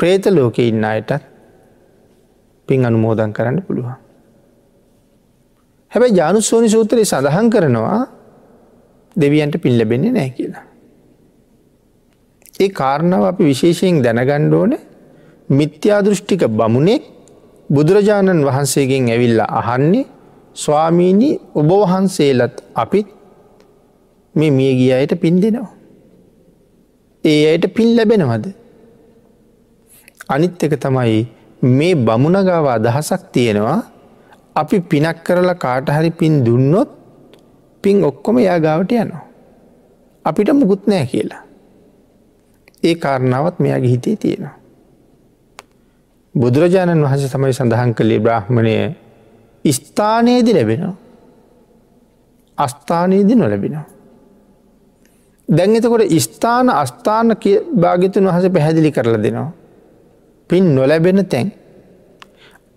[0.00, 1.22] ප්‍රේත ලෝකෙ ඉන්න අයටත්
[2.68, 3.96] පින් අනුමෝදන් කරන්න පුළුවන්.
[5.92, 8.00] හැබැයි ජානුස්සෝනි සූත්‍රයේ සඳහන් කරනවා
[9.16, 10.71] දෙවියන්ට පින් ලැබෙන්නේ නෑ කියලා.
[12.62, 14.72] ඒ කාරණාව අපි විශේෂයෙන් දැනගණ්ඩෝන
[15.50, 17.02] මිත්‍යාදෘෂ්ටික බමුණෙක්
[17.70, 20.04] බුදුරජාණන් වහන්සේගෙන් ඇවිල්ලා අහන්නේ
[20.56, 23.08] ස්වාමීණී ඔබ වහන්සේලත් අපිත්
[24.34, 25.70] මේ මිය ගිය අයට පින් දෙනවා.
[27.24, 28.46] ඒ අයට පින් ලැබෙනවද.
[30.28, 31.20] අනිත් එක තමයි
[31.62, 33.80] මේ බමුණගාව අදහසක් තියෙනවා
[34.54, 36.90] අපි පිනක් කරලා කාට හරි පින් දුන්නොත්
[37.84, 39.24] පින් ඔක්කොම යා ගාවට යනවා.
[40.24, 41.42] අපිට මුකුත් නෑ කියලා.
[42.82, 44.56] ඒ කාරණාවත් මෙයාගේ හිතේ තියෙනවා.
[46.34, 48.74] බුදුරජාණන් වහස තමයි සඳහන් කළේ බ්‍රහ්මණය
[49.64, 50.94] ස්ථානයේදි ලැබෙනවා.
[52.58, 53.86] අස්ථානයේදි නොලැබෙනවා.
[55.48, 57.36] දැන් එතකොට ස්ථාන අස්ථාන
[57.76, 59.50] භාගිතුන් වහස පැහැදිලි කරලා දෙනවා.
[60.50, 61.52] පින් නොලැබෙන තැන්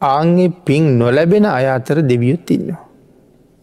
[0.01, 2.81] ආංගේ පින් නොලැබෙන අය අතර දෙවියුත් ඉන්නවා.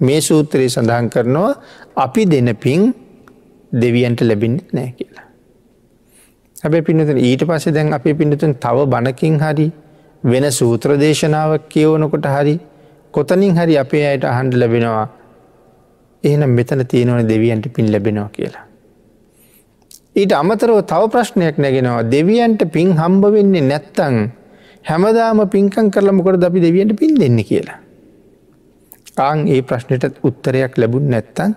[0.00, 1.52] මේ සූත්‍රයේ සඳහන් කරනවා
[1.96, 2.81] අපි දෙන පින්
[3.72, 5.26] දෙවියන්ට ලැබින්නෙත් නෑ කියලා.
[6.62, 9.66] හැබැ පිනතන ඊට පස්සේ දැන් අපි පිනතුන් තව බණකින් හරි
[10.25, 12.55] වෙන සූත්‍ර දේශනාවක් කියවනකොට හරි
[13.14, 15.07] කොතනින් හරි අපේ අයට අහන්ඩ ලැබෙනවා
[16.25, 18.64] එහෙනම් මෙතන තියෙනවන දෙවියන්ට පින් ලැබෙනවා කියලා.
[20.16, 24.16] ඊට අමතරව තව ප්‍රශ්නයක් නැගෙනවා දෙවියන්ට පින් හම්බ වෙන්නේ නැත්තං
[24.85, 27.79] හැමදාම පින්කං කරලමකොට අපි දෙවියන්ට පින් දෙන්න කියලා.
[29.18, 31.57] ආං ඒ ප්‍රශ්නයට උත්තරයක් ලැබුන් නැත්තං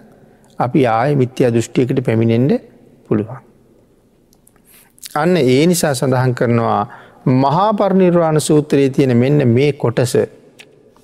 [0.60, 2.54] අපි ආය මිත්‍ය දෘෂ්ටියකට පැමිණෙන්ඩ
[3.08, 3.44] පුළුවන්.
[5.16, 6.82] අන්න ඒ නිසා සඳහන් කරනවා
[7.36, 10.16] මහා පරණිර්වාණ සූත්‍රයේ තියෙන මෙන්න මේ කොටස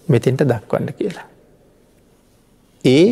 [0.07, 1.27] මෙතෙන්ට දක්වන්න කියලා.
[2.85, 3.05] ඒ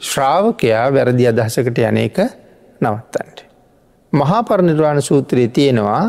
[0.00, 2.18] ශ්‍රාවකයා වැරදි අදහසකට යන එක
[2.80, 3.38] නවත්තන්ට.
[4.12, 6.04] මහා පරණිර්වාණ සූත්‍රයේ තියෙනවා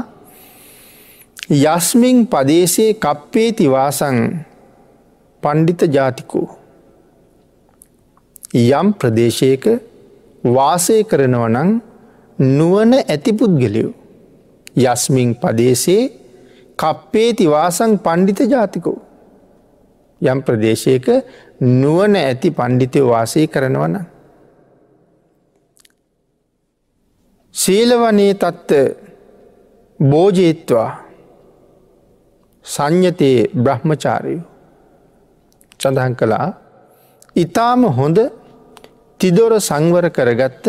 [1.51, 4.19] යස්මින් පදේශයේ කප්පේ තිවාසං
[5.43, 6.47] පණ්ඩිත ජාතිකෝ.
[8.53, 9.65] යම් ප්‍රදේශයක
[10.43, 11.81] වාසය කරනවනං
[12.39, 13.91] නුවන ඇති පුද්ගලයෝ.
[14.75, 16.03] යස්මින් පදේශයේ
[16.79, 18.99] කප්පේ තිවාසං පණ්ඩිත ජාතිකෝ.
[20.21, 21.05] යම් ප්‍රදේශයක
[21.61, 23.95] නුවන ඇති පණ්ඩිතය වාසය කරනවන.
[27.55, 28.71] සීලවනේ තත්ත
[29.99, 30.89] බෝජේත්වා
[32.65, 34.43] සංඥතයේ බ්‍රහ්මචාරයෝ
[35.79, 36.47] සඳහන් කළා
[37.35, 38.19] ඉතාම හොඳ
[39.19, 40.67] තිදොර සංවර කරගත්ත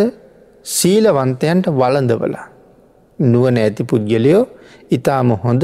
[0.69, 2.52] සීලවන්තයන්ට වලඳවලා
[3.19, 4.45] නුවන ඇති පුද්ගලයෝ
[4.91, 5.63] ඉතාම හොඳ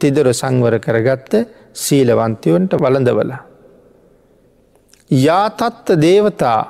[0.00, 1.32] තිදොර සංවර කරගත්ත
[1.74, 3.42] සීලවන්තයොන්ට වලඳවලා.
[5.10, 6.60] යාතත්ත දේවතා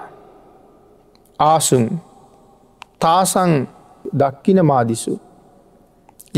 [1.38, 2.00] ආසුන්
[2.98, 3.68] තාසං
[4.12, 5.20] දක්කින මාදිසු.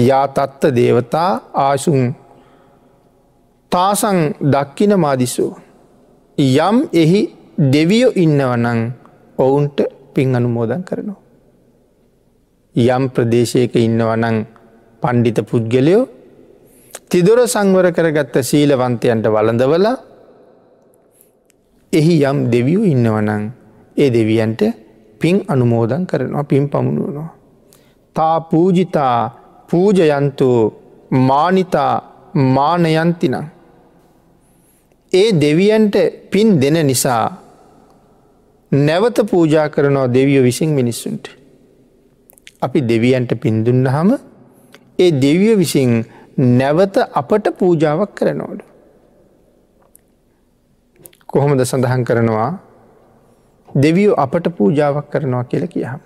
[0.01, 2.15] යාතත්ත දේවතා ආසුන්
[3.73, 5.57] තාසං දක්කින මාදිසු.
[6.39, 7.21] යම් එහි
[7.73, 8.81] දෙවියෝ ඉන්නවනං
[9.39, 9.79] ඔවුන්ට
[10.15, 11.28] පින් අනුමෝදන් කරනවා.
[12.75, 14.37] යම් ප්‍රදේශයක ඉන්නවනං
[15.03, 16.03] පණ්ඩිත පුද්ගලයෝ
[17.09, 19.87] තිදොර සංවර කරගත්ත සීලවන්තයන්ට වලඳවල
[21.93, 23.45] එහි යම් දෙවියූ ඉන්නවනං
[23.97, 24.63] ඒ දෙවියන්ට
[25.21, 27.35] පින් අනුමෝදන් කරනවා පින් පමුණුවනවා.
[28.17, 29.17] තා පූජිතා
[29.71, 30.49] පූජයන්තු
[31.11, 31.95] මානිතා
[32.35, 33.37] මානයන්තිනං.
[35.13, 35.97] ඒ දෙවියන්ට
[36.31, 37.25] පින් දෙන නිසා
[38.73, 41.38] නැවත පූජා කරනවා දෙවියෝ විසින් මිනිස්සුන්ට.
[42.63, 44.11] අපි දෙවියන්ට පින්දුන්න හම
[44.99, 45.93] ඒ දෙවිය විසින්
[46.39, 48.61] නැවත අපට පූජාවක් කරනෝඩ.
[51.27, 52.51] කොහොමද සඳහන් කරනවා
[53.69, 56.01] දෙවියෝ අපට පූජාවක් කරනවා කියල කියහම.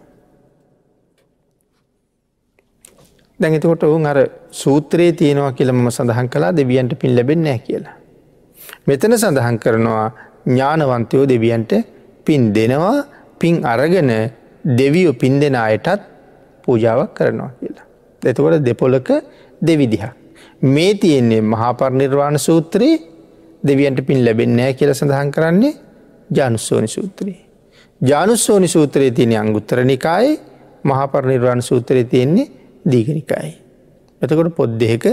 [3.40, 4.18] දැඟතකොට ඔවුන් අර
[4.52, 7.96] සූත්‍රයේ තියෙනවා කියලම සඳහන් කලා දෙවියන්ට පින් ලැබෙන්නෑ කියලා.
[8.86, 10.06] මෙතන සඳහන් කරනවා
[10.46, 11.72] ඥානවන්තයෝ දෙවියන්ට
[12.24, 12.96] පින් දෙනවා
[13.38, 14.10] පින් අරගෙන
[14.78, 16.12] දෙවියෝ පින් දෙෙන අයටත්
[16.64, 17.87] පූජාවක් කරනවා කියලා.
[18.22, 19.09] එතකොට දෙපොලක
[19.62, 20.05] දෙවිදිහ.
[20.64, 22.98] මේ තියෙන්නේ මහාපරනිර්වාණ සූත්‍රයේ
[23.66, 25.75] දෙවියන්ට පින් ලැබෙන්නෑ කියල සඳහන් කරන්නේ
[26.31, 27.40] ජානුස්සෝනි සූත්‍රයේ.
[28.01, 30.40] ජානුස්සෝනි සූත්‍රයේ තියෙන අංගුත්තරනිකායි
[30.83, 32.46] මහාපරනිර්වාණ සූත්‍රයේ තියෙන්නේ
[32.90, 33.55] දීගනිකායි.
[34.22, 35.05] එතකොට පොද් දෙක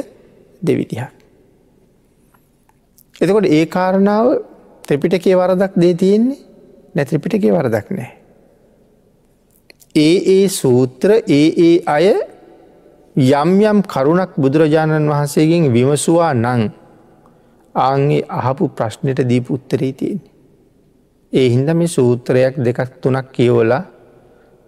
[0.61, 1.07] දෙවිදිහ.
[3.21, 4.27] එතකොට ඒ කාරණාව
[4.87, 6.39] ත්‍රිපිටකේ වරදක් දේ තියෙන්නේ
[6.95, 8.18] නැත්‍රිපිටකේ වරදක් නෑ.
[9.95, 12.07] ඒ ඒ සූත්‍ර ඒ ඒ අය
[13.15, 16.61] යම් යම් කරුණක් බුදුරජාණන් වහන්සේගෙන් විමසවා නං
[17.75, 20.21] ආන්ගේ අහපු ප්‍රශ්නයට දීපු උත්තරේ තියෙන.
[21.33, 23.83] ඒ හින්ද මේ සූත්‍රයක් දෙකක් තුනක් කියවලා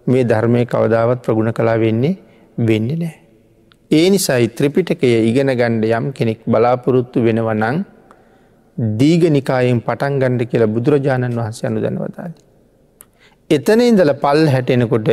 [0.06, 2.18] මේ ධර්මය කවදාවත් ප්‍රගුණ කලා වෙන්නේ
[2.58, 3.14] වෙන්න නෑ.
[3.90, 7.84] ඒ නිසයි ත්‍රිපිටකය ඉගෙන ගණ්ඩ යම් කෙනෙක් බලාපොරොත්තු වෙනවනං
[8.98, 12.51] දීග නිකායෙන් පටන් ගණ්ඩ කියලා බුදුරජාණන් වහන්සේ අනු දැනවදාලි.
[13.54, 15.08] එතන ඉඳල පල් හැටෙනකොට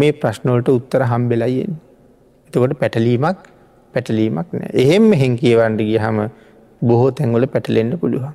[0.00, 1.72] මේ ප්‍රශ්නෝලට උත්තර හම්බෙලයියෙන්.
[2.48, 3.40] එතකොට පැටලීමක්
[3.94, 6.18] පැටලීමක් නෑ එහෙම මෙහෙන් කියවන්ඩ ගිය හම
[6.82, 8.34] බොහෝ තැන්වල පැටලෙන්න්න පුළුවන්.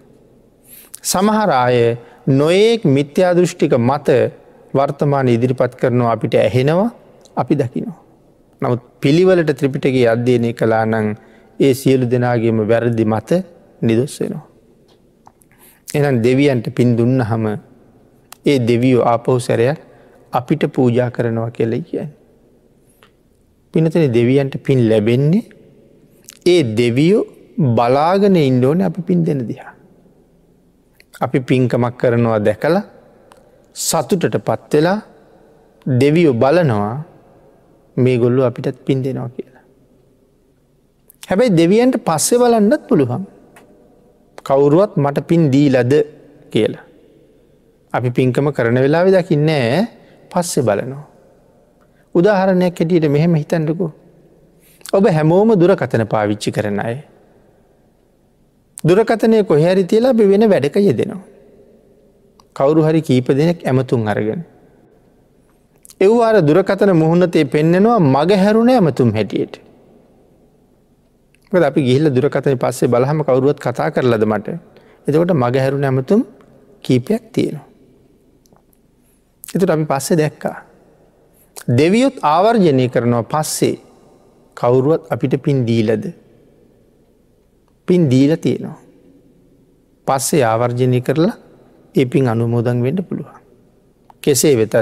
[1.04, 1.78] සමහරාය
[2.40, 4.10] නොයෙක් මිත්‍යාදෘෂ්ටික මත
[4.74, 6.90] වර්තමාන ඉදිරිපත් කරනවා අපිට ඇහෙනවා
[7.42, 8.00] අපි දකිනවා.
[8.62, 11.08] නමුත් පිළිවලට ත්‍රිපිටගේ අධ්‍යයනය කලා නං
[11.60, 13.30] ඒ සියලු දෙනාගේම වැරදි මත
[13.82, 14.46] නිදොස් වෙනවා.
[15.88, 17.46] එනම් දෙවියන්ට පින් දුන්න හම
[18.46, 19.80] ඒ දෙවියෝ ආපහු සැරයක්
[20.32, 22.12] අපිට පූජා කරනවා කෙලෙ කියන්න.
[23.74, 25.44] පිනතන දෙවියන්ට පින් ලැබෙන්නේ
[26.54, 27.24] ඒ දෙවියෝ
[27.78, 29.74] බලාගන ඉන්ඩෝන අපි පින් දෙන දිහා.
[31.22, 32.84] අපි පින්කමක් කරනවා දැකලා
[33.76, 35.00] සතුටට පත්වෙලා
[35.86, 36.96] දෙවියෝ බලනවා
[37.98, 39.64] මේ ගොල්ලු අපිටත් පින් දෙනවා කියලා.
[41.30, 43.24] හැබැයි දෙවියන්ට පස්සෙ බලන්නත් පුළුවන්.
[44.48, 45.94] කවුරුවත් මට පින් දීලද
[46.54, 46.86] කියලා.
[47.98, 49.88] අපි පින්කම කරන වෙලාවෙ දකින්නෑ
[50.32, 51.04] පස්සෙ බලනවා.
[52.16, 53.88] උදාහරණයක් හැටියට මෙහෙම හිතන්ඩකු.
[54.94, 56.96] ඔබ හැමෝම දුරකතන පාවිච්චි කරන අය.
[58.78, 61.24] දුරකතනය කොහැරි තියලා අපි වෙන වැඩක යෙදෙනවා.
[62.56, 64.42] කවුරු හරි කීප දෙනෙක් ඇමතුන් අරගෙන.
[66.00, 69.56] එව්වාර දුරකතන මුහුණතේ පෙන්නෙනවා මග හැරුණ ඇමතුම් හැටියට.
[71.52, 74.48] අපි ගිහිල්ල දුරකතන පස්සේ බලහම කවරුවත් කතා කරලද මට
[75.08, 76.22] එතකොට මග හැරුණ ඇමතුම්
[76.84, 77.75] කීපයක් තියෙනවා.
[79.56, 80.58] එතුට අපි පස්සේ දැක්කා.
[81.80, 83.76] දෙවියොත් ආවර්ජනය කරනවා පස්සේ
[84.58, 86.06] කවුරුවත් අපිට පින් දීලද.
[87.88, 88.78] පින් දීල තියෙනවා.
[90.08, 91.36] පස්සේ ආවර්ජනය කරලා
[91.96, 93.42] ඒ පින් අනුමෝදන් වෙන්න පුළුවන්.
[94.24, 94.76] කෙසේ වෙතත්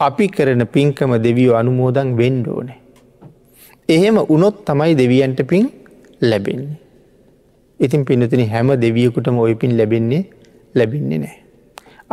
[0.00, 2.78] අපි කරන පින්කම දෙවියෝ අනුමෝදන් වෙන්ඩ ඕනේ.
[3.88, 5.66] එහෙම උනොත් තමයි දෙවියන්ට පින්
[6.20, 6.80] ලැබෙන්නේ.
[7.80, 10.22] ඉතින් පිනතින හැම දෙවියකුටම ඔය පින් ලැබෙන්නේ
[10.74, 11.43] ලැබෙන්නේ නෑ.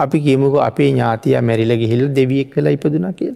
[0.01, 3.35] අපි කියමුක අපේ ඥාතිය මැරිල ගිහිල් දෙවියෙක් කලා ඉපදුන කියල.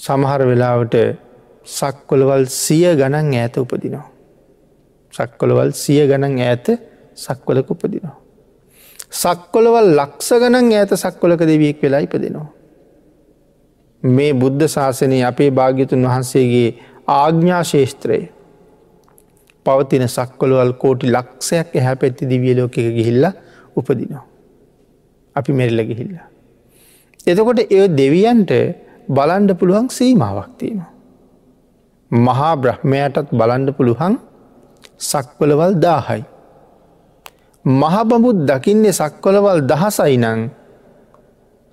[0.00, 0.94] සමහර වෙලාවට
[1.68, 4.06] සක්කොළවල් සිය ගණන් ඈත උපදිනවා.
[5.14, 6.66] සක්කොළවල් සිය ගණන් ඈත
[7.16, 8.16] සක්වලක උපදිනවා.
[9.12, 12.48] සක්කොළවල් ලක්ෂ ගණන් ඈත සක්කොලක දෙවියෙක් වෙලා ඉපදෙනවා.
[14.02, 16.68] මේ බුද්ධ ශාසනය අපේ භාග්‍යතුන් වහන්සේගේ
[17.08, 18.20] ආග්ඥා ශේෂත්‍රය
[19.66, 23.24] පවතින සක්කොළවල් කෝටි ලක්ෂයක් එහැ පැත්ති දිවියලෝක ගිහිල්ල
[23.76, 24.29] උපදිනවා.
[25.36, 26.14] අපි මෙරිල්ල ගිහිල්ල.
[27.26, 28.50] එතකොට එය දෙවියන්ට
[29.08, 30.90] බලන්ඩ පුළුවන් සීමාවක් තියෙනවා.
[32.10, 34.14] මහා බ්‍රහ්මයටත් බලන්ඩ පුළුවන්
[35.00, 36.22] සක්වලවල් දාහයි.
[37.64, 40.50] මහබමුත් දකින්නේ සක්වලවල් දහසයිනං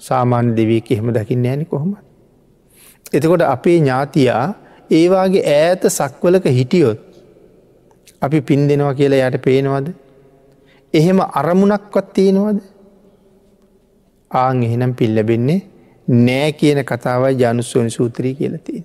[0.02, 1.98] සාමාන්‍ය දෙවීක එහෙම දකින්න ෑනි කොහොම.
[3.14, 4.46] එතකොට අපේ ඥාතියා
[4.92, 7.00] ඒවාගේ ඈත සක්වලක හිටියොත්
[8.22, 9.88] අපි පින් දෙනවා කියලා යට පේනවද.
[10.94, 12.60] එහෙම අරමුණක්වත් තියෙනවද
[14.32, 15.62] ආං එහෙනම් පිල්ලබෙන්නේ
[16.08, 18.84] නෑ කියන කතාවයි ජනුස්වනි සූත්‍රී කියලතින්.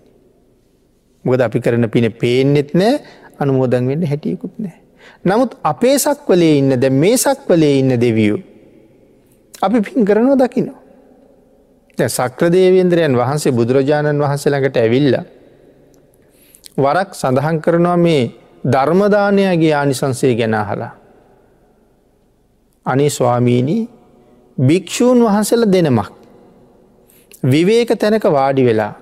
[1.25, 3.01] මොකද අපි කරන පින පේනෙත් නෑ
[3.39, 4.77] අනුමෝදන් වෙන්න හැටියකුත් නෑ.
[5.25, 8.41] නමුත් අපේ සක්වලේ ඉන්න ද මේ සක්වලේ ඉන්න දෙවියූ.
[9.63, 10.83] අපි පින් කරනවා දකිනවා.
[11.99, 15.17] සක්‍රදේවේන්ද්‍රයන් වහන්සේ බුදුරජාණන් වහන්සේ ළඟට ඇවිල්ල.
[16.79, 18.33] වරක් සඳහන් කරනවා මේ
[18.65, 20.95] ධර්මදානයගේ ආනිසන්සේ ගැන හලා.
[22.87, 23.89] අනි ස්වාමීණී
[24.59, 26.13] භික්‍ෂූන් වහන්සේල දෙනමක්.
[27.45, 28.95] විවේක තැනක වාඩි වෙලා.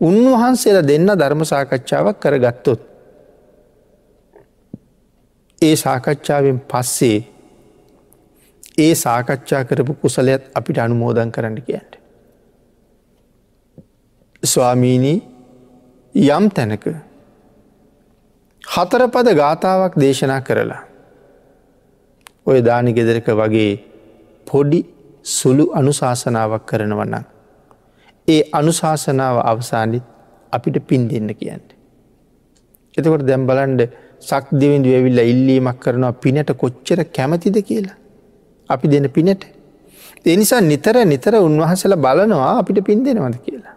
[0.00, 2.80] උන්වහන්සේලා දෙන්න ධර්ම සාකච්ඡාවක් කර ගත්තොත්.
[5.62, 7.18] ඒ සාකච්ඡාවෙන් පස්සේ
[8.78, 11.92] ඒ සාකච්ඡා කරපු කුසලයත් අපිට අනුමෝදන් කරන්න කියන්ට.
[14.42, 15.18] ස්වාමීණී
[16.14, 16.84] යම් තැනක
[18.64, 20.82] හතරපද ගාථාවක් දේශනා කරලා.
[22.46, 23.87] ඔය දානි ගෙදරක වගේ
[24.48, 24.80] පොඩි
[25.28, 27.24] සුළු අනුශාසනාවක් කරනවන්න.
[28.28, 30.04] ඒ අනුශාසනාව අවසානිත්
[30.52, 31.68] අපිට පින් දෙන්න කියන්ට.
[32.94, 33.82] එතකොට දැම් බලන්ඩ
[34.20, 37.96] සක් දෙවිඳු ඇවිල්ල ඉල්ලීමක් කරනවා පිනට කොච්චර කැමතිද කියලා.
[38.70, 39.42] අපි දෙන පිනට.
[40.26, 43.76] එනිසා නිතර නිතර උන්වහසල බලනවා අපිට පින් දෙනවද කියලා.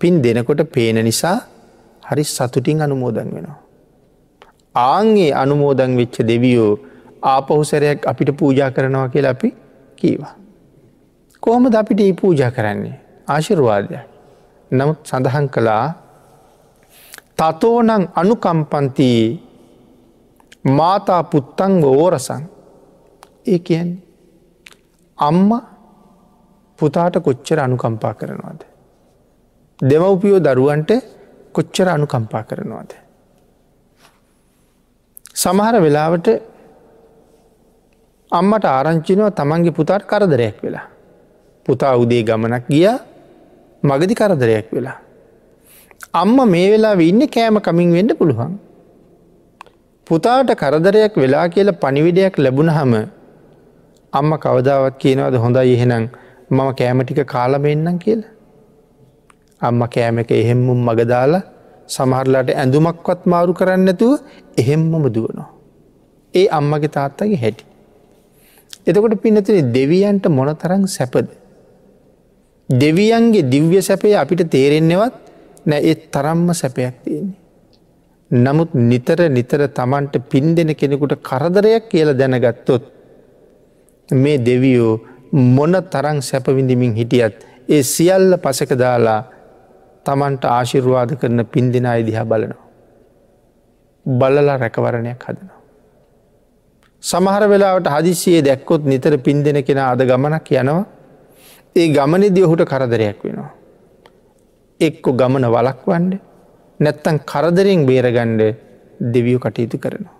[0.00, 1.38] පින් දෙනකොට පේන නිසා
[2.02, 3.58] හරි සතුටින් අනුමෝදන් වෙනවා.
[4.74, 6.72] ආන්ගේ අනුමෝදන් වෙච්ච දෙවියෝ
[7.24, 9.48] ආපහුසරයක් අපිට පූජා කරනවා කියලා අපි
[9.96, 10.34] කීවා.
[11.42, 12.96] කොහොමද අපිට ඒ පූජා කරන්නේ
[13.28, 13.98] ආශිරවාදය.
[14.70, 15.86] නමුත් සඳහන් කළා
[17.36, 19.10] තතෝනං අනුකම්පන්ති
[20.70, 22.42] මාතා පුත්තංග ඕරසං
[23.46, 24.02] ඒ කියන්නේ
[25.18, 25.50] අම්ම
[26.78, 28.60] පුතාට කොච්චර අනුකම්පා කරනවාද.
[29.80, 30.90] දෙමවපියෝ දරුවන්ට
[31.52, 32.90] කොච්චර අනුකම්පා කරනවාද.
[35.34, 36.28] සමහර වෙලාවට
[38.38, 40.86] අම්මට ආරංචිනව තමන්ගේ පුතාට කරදරයක් වෙලා.
[41.66, 42.86] පුතා උදේ ගමනක් ගිය
[43.82, 44.98] මගදි කරදරයක් වෙලා.
[46.14, 48.52] අම්ම මේ වෙලා ඉන්න කෑම කමින් වෙන්න පුළුවන්.
[50.06, 52.92] පුතාට කරදරයක් වෙලා කියල පනිවිඩයක් ලැබුණ හම
[54.12, 56.04] අම්ම කවදාවත් කියනවද හොඳයි එහෙනම්
[56.50, 58.32] මම කෑමටික කාලමෙන්න්නම් කියලා.
[59.60, 61.42] අම්ම කෑම එක එහෙම්මුම් මගදාලා
[61.88, 64.12] සමහරලාට ඇඳුමක්වත් මාරු කරන්නතුව
[64.56, 65.48] එහෙම්මම දුවනවා.
[66.34, 67.64] ඒ අම්මගේ තාත්තගේ හැටි.
[68.86, 71.28] එතකොට පිනතින දෙවියන්ට මොනතරං සැපද.
[72.68, 75.14] දෙවියන්ගේ දිව්‍ය සැපය අපිට තේරෙන්නෙවත්
[75.66, 77.38] නෑ ඒ තරම්ම සැපයක් තියෙන්නේ.
[78.30, 82.84] නමුත් නිතර නිතර තමන්ට පින් දෙන කෙනෙකුට කරදරයක් කියල දැනගත්තොත්
[84.08, 85.00] මේ දෙවියෝ
[85.32, 87.36] මොන තරං සැපවිඳමින් හිටියත්
[87.68, 89.20] ඒ සියල්ල පසක දාලා
[90.06, 92.64] තමන්ට ආශිර්වාද කරන පින් දෙෙන අයිදිහා බලනවා.
[94.06, 95.63] බලලා රැකවරණයක් හදනවා.
[97.04, 100.84] සමහර වෙලාවට හදිසියේ දැක්කොත් නිතර පින් දෙෙන කෙන අද ගමනක් යනවා
[101.76, 103.50] ඒ ගමනෙදි ඔහුට කරදරයක් වෙනවා.
[104.80, 106.12] එක්කො ගමන වලක්වන්ඩ
[106.80, 108.42] නැත්තන් කරදරෙන් බේරගණ්ඩ
[109.14, 110.16] දෙවියෝ කටයුතු කරනවා.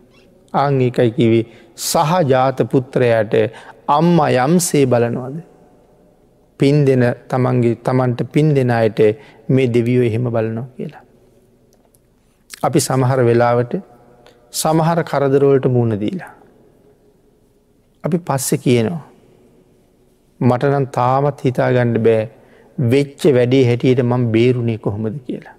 [0.54, 1.44] ආංගේකයි කිවේ
[1.84, 3.34] සහජාත පුත්‍රයට
[3.88, 5.36] අම්ම යම්සේ බලනවාද.
[6.60, 9.00] පින් දෙන තමන්ගේ තමන්ට පින් දෙන අයට
[9.48, 11.04] මේ දෙවියෝ එහෙම බලනවා කියලා.
[12.62, 13.74] අපි සමහර වෙලාවට
[14.54, 16.34] සමහර කරදරවලට මුණ දීලා.
[18.04, 19.02] අපි පස්සෙ කියනවා.
[20.40, 22.22] මටනම් තාමත් හිතාගණ්ඩ බෑ
[22.78, 25.56] වෙච්ච වැඩේ හැටියට මං බේරුණේ කොහොමද කියලා.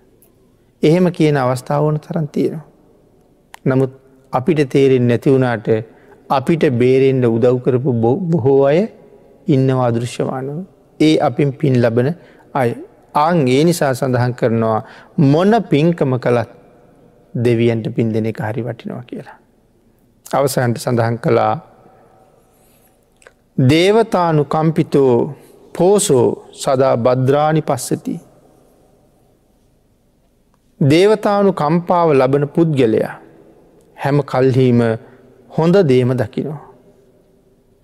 [0.84, 2.66] එහෙම කියන අවස්ථාවන තරන් තියෙනවා.
[3.66, 3.94] නමුත්
[4.34, 5.70] අපිට තේරෙන් නැතිවුණට
[6.30, 7.94] අපිට බේරෙන්ට උදව් කරපු
[8.32, 8.82] බොහෝ අය
[9.48, 10.60] ඉන්නවා අදෘශ්‍යමානව.
[11.00, 12.10] ඒ අපින් පින් ලබන
[12.54, 12.70] අය.
[13.16, 14.80] ආං ඒ නිසා සඳහන් කරනවා
[15.32, 16.52] මොන පින්කම කළත්
[17.36, 19.38] දෙවියන්ට පින් දෙන එක හරි වටිනවා කියලා.
[20.26, 21.54] අවසන්ට සඳහන් කළා
[23.58, 25.36] දේවතානු කම්පිතෝ
[25.78, 28.20] පෝසෝ සදා බද්‍රාණි පස්සති.
[30.80, 33.14] දේවතානු කම්පාව ලබන පුද්ගලයා
[33.98, 34.82] හැම කල්හීම
[35.58, 36.64] හොඳ දේම දකිනවා.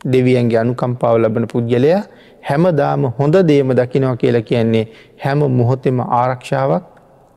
[0.05, 2.01] දෙවියන්ගේ අනුකම්පාව ලබන පුද්ගලයා
[2.49, 4.85] හැමදාම හොඳ දේම දකිනවා කියලා කියන්නේ
[5.23, 6.83] හැම මොහොතෙම ආරක්ෂාවක්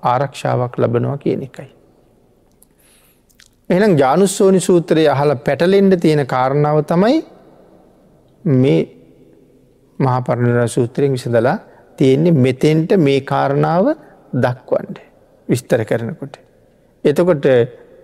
[0.02, 1.68] ආරක්ෂාවක් ලබනවා කියන එකයි.
[3.70, 7.33] එනම් ජානුස්සෝනි සූත්‍රයේ අහල පැටලෙන්ඩ තියෙන කාරණාව තමයි
[8.44, 8.80] මේ
[9.98, 11.58] මහපරණර සූත්‍රයෙන් විසඳලා
[11.98, 13.86] තියෙන්නේ මෙතෙන්ට මේ කාරණාව
[14.34, 14.98] දක්වන්ඩ
[15.48, 16.34] විස්තර කරනකොට.
[17.04, 17.46] එතකොට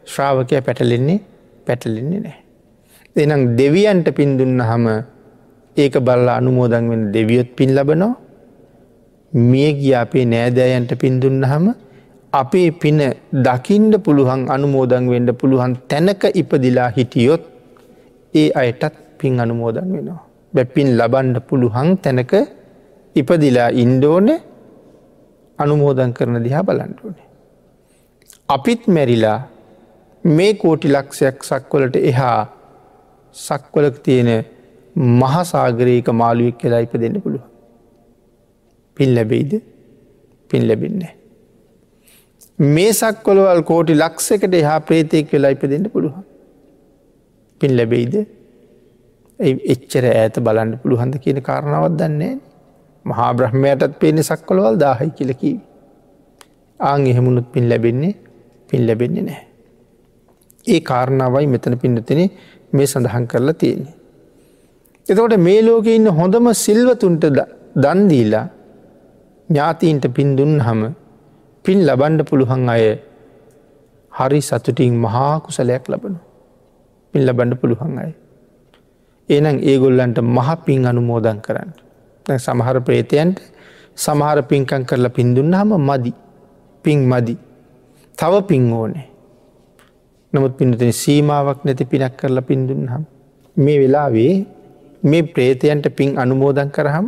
[0.06, 1.20] ශ්‍රාවකය පැටලෙන්නේ
[1.66, 2.38] පැටලෙන්නේ නෑ.
[3.16, 4.86] එනම් දෙවියන්ට පින්දුන්න හම
[5.76, 8.12] ඒක බල්ලා අනුමෝදන් වෙන දෙවියොත් පින් ලබනෝ
[9.32, 11.66] මිය ගිය අපේ නෑදෑයන්ට පින්දුන්න හම
[12.32, 12.98] අපේ පින
[13.42, 17.42] දකින්ඩ පුළුවන් අනුමෝදන් වෙන්ඩ පුළුවන් තැනක ඉපදිලා හිටියොත්
[18.34, 20.29] ඒ අයටත් පින් අනුමෝදන් වෙනවා.
[20.52, 22.32] බැපින් ලබන්ඩ පුළුවන් තැනක
[23.16, 24.28] ඉපදිලා ඉන්ඩෝන
[25.58, 27.28] අනුමෝදන් කරන දිහා බලන්ඩුවනේ.
[28.48, 29.38] අපිත් මැරිලා
[30.24, 32.40] මේ කෝටි ලක්ෂයක් සක්වලට එහා
[33.34, 34.30] සක්වලක් තියෙන
[35.20, 37.44] මහසාගරයක මාළුවෙක් කියලා ඉප දෙන්න පුළුව.
[38.96, 39.52] පින් ලැබෙයිද
[40.50, 41.12] පින් ලැබෙන්නේ.
[42.58, 46.24] මේ සක්කොළවල් කෝටි ලක්සකට එහා ප්‍රේතයෙක් වෙලා ඉප දෙන්න පුළුවන්.
[47.60, 48.14] පින් ලැබෙයිද
[49.40, 52.32] එච්චර ඇත බලන්න පුළුවන්ද කියන කාරණාවත් දන්නේ
[53.04, 55.56] මහා බ්‍රහ්මයටත් පේන සක්කොළවල් දාහයි කියලකී.
[56.80, 58.14] ආං එහෙමුණුත් පින් ලැබෙන්නේ
[58.68, 59.42] පින් ලැබෙන්නේ නෑ.
[60.66, 62.20] ඒ කාරණාවයි මෙතන පින්නතන
[62.72, 63.94] මේ සඳහන් කරලා තියෙන්නේ.
[65.06, 67.24] එතකොට මේ ලෝක ඉන්න හොඳම සිල්වතුන්ට
[67.76, 68.46] දන්දීලා
[69.48, 70.82] ඥාතීන්ට පින්දුන් හම
[71.64, 72.84] පින් ලබන්ඩ පුළුවන් අය
[74.12, 76.18] හරි සතුටින් මහා කුසලයක් ලබනු.
[77.14, 78.12] පින් ලබන්ඩ පුළුවන් අය.
[79.34, 81.70] ඒනම් ඒගොල්ලන්ට මහ පින් අනුමෝදන් කරන්න.
[82.26, 83.38] සමහර ප්‍රේතයන්ට
[83.96, 86.12] සමහර පින්කං කරලා පින්දුන්න හම මදි
[86.84, 87.34] පින් මදි.
[88.18, 89.06] තව පින් ඕනේ.
[90.32, 93.02] නමුත් පිනතන සීමාවක් නැති පිනක් කරලා පින්දුන්හම්.
[93.56, 94.34] මේ වෙලාවේ
[95.02, 97.06] මේ ප්‍රේතයන්ට පින් අනුමෝදන් කරහම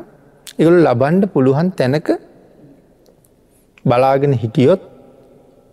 [0.61, 2.09] එගොලු ලබන්ඩ පුළුවන් තැනක
[3.85, 4.83] බලාගෙන හිටියොත්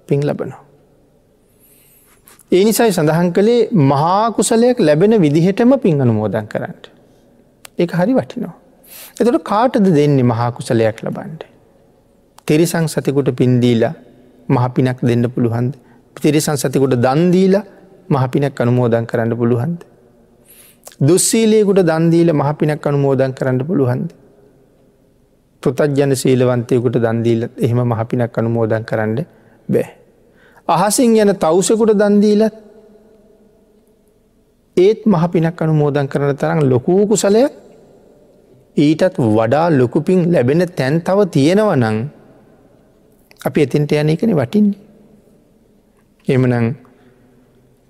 [0.10, 0.69] පින් ලබනවා.
[2.52, 3.60] ඒ නිසයි සඳහන් කළේ
[3.92, 6.86] මහාකුසලයක් ලැබෙන විදිහටම පින් අනුමෝදන් කරන්නට.
[7.80, 8.56] ඒක හරි වටිනවා.
[9.20, 11.44] එතට කාටද දෙන්නේ මහාකුසලයක් ලබන්ට.
[12.48, 13.94] තිරිසං සතිකුට පින්දීලා
[14.50, 15.74] මහපිනක් දෙන්න පුළුවන්ද.
[16.16, 17.64] තිරිසං සතිකුට දන්දීලා
[18.10, 19.80] මහපිනක් අනුමෝදන් කරන්න පුළුවන්ද.
[21.02, 24.10] දුස්සීලයකුට දන්දීල මහපිනක් අනුමෝදන් කරන්න පුළුවන්ද.
[25.64, 29.16] පෘතජ්ජන සීලවන්තයකුට දන්දීල එහෙම මහපිනක් අනුමෝදන් කරන්න
[29.70, 29.99] බෑ.
[30.70, 32.56] අහසින් යන තවසකුට දන්දීලත්
[34.78, 37.44] ඒත් මහපිනක් අනුමෝදන් කරන තරම් ලොකූ කුසලය
[38.78, 41.98] ඊටත් වඩා ලොකුපින් ලැබෙන තැන් තව තියෙනව නං
[43.46, 44.80] අපි එතින්ට යන එකන වටින්නේ.
[46.28, 46.68] එමනං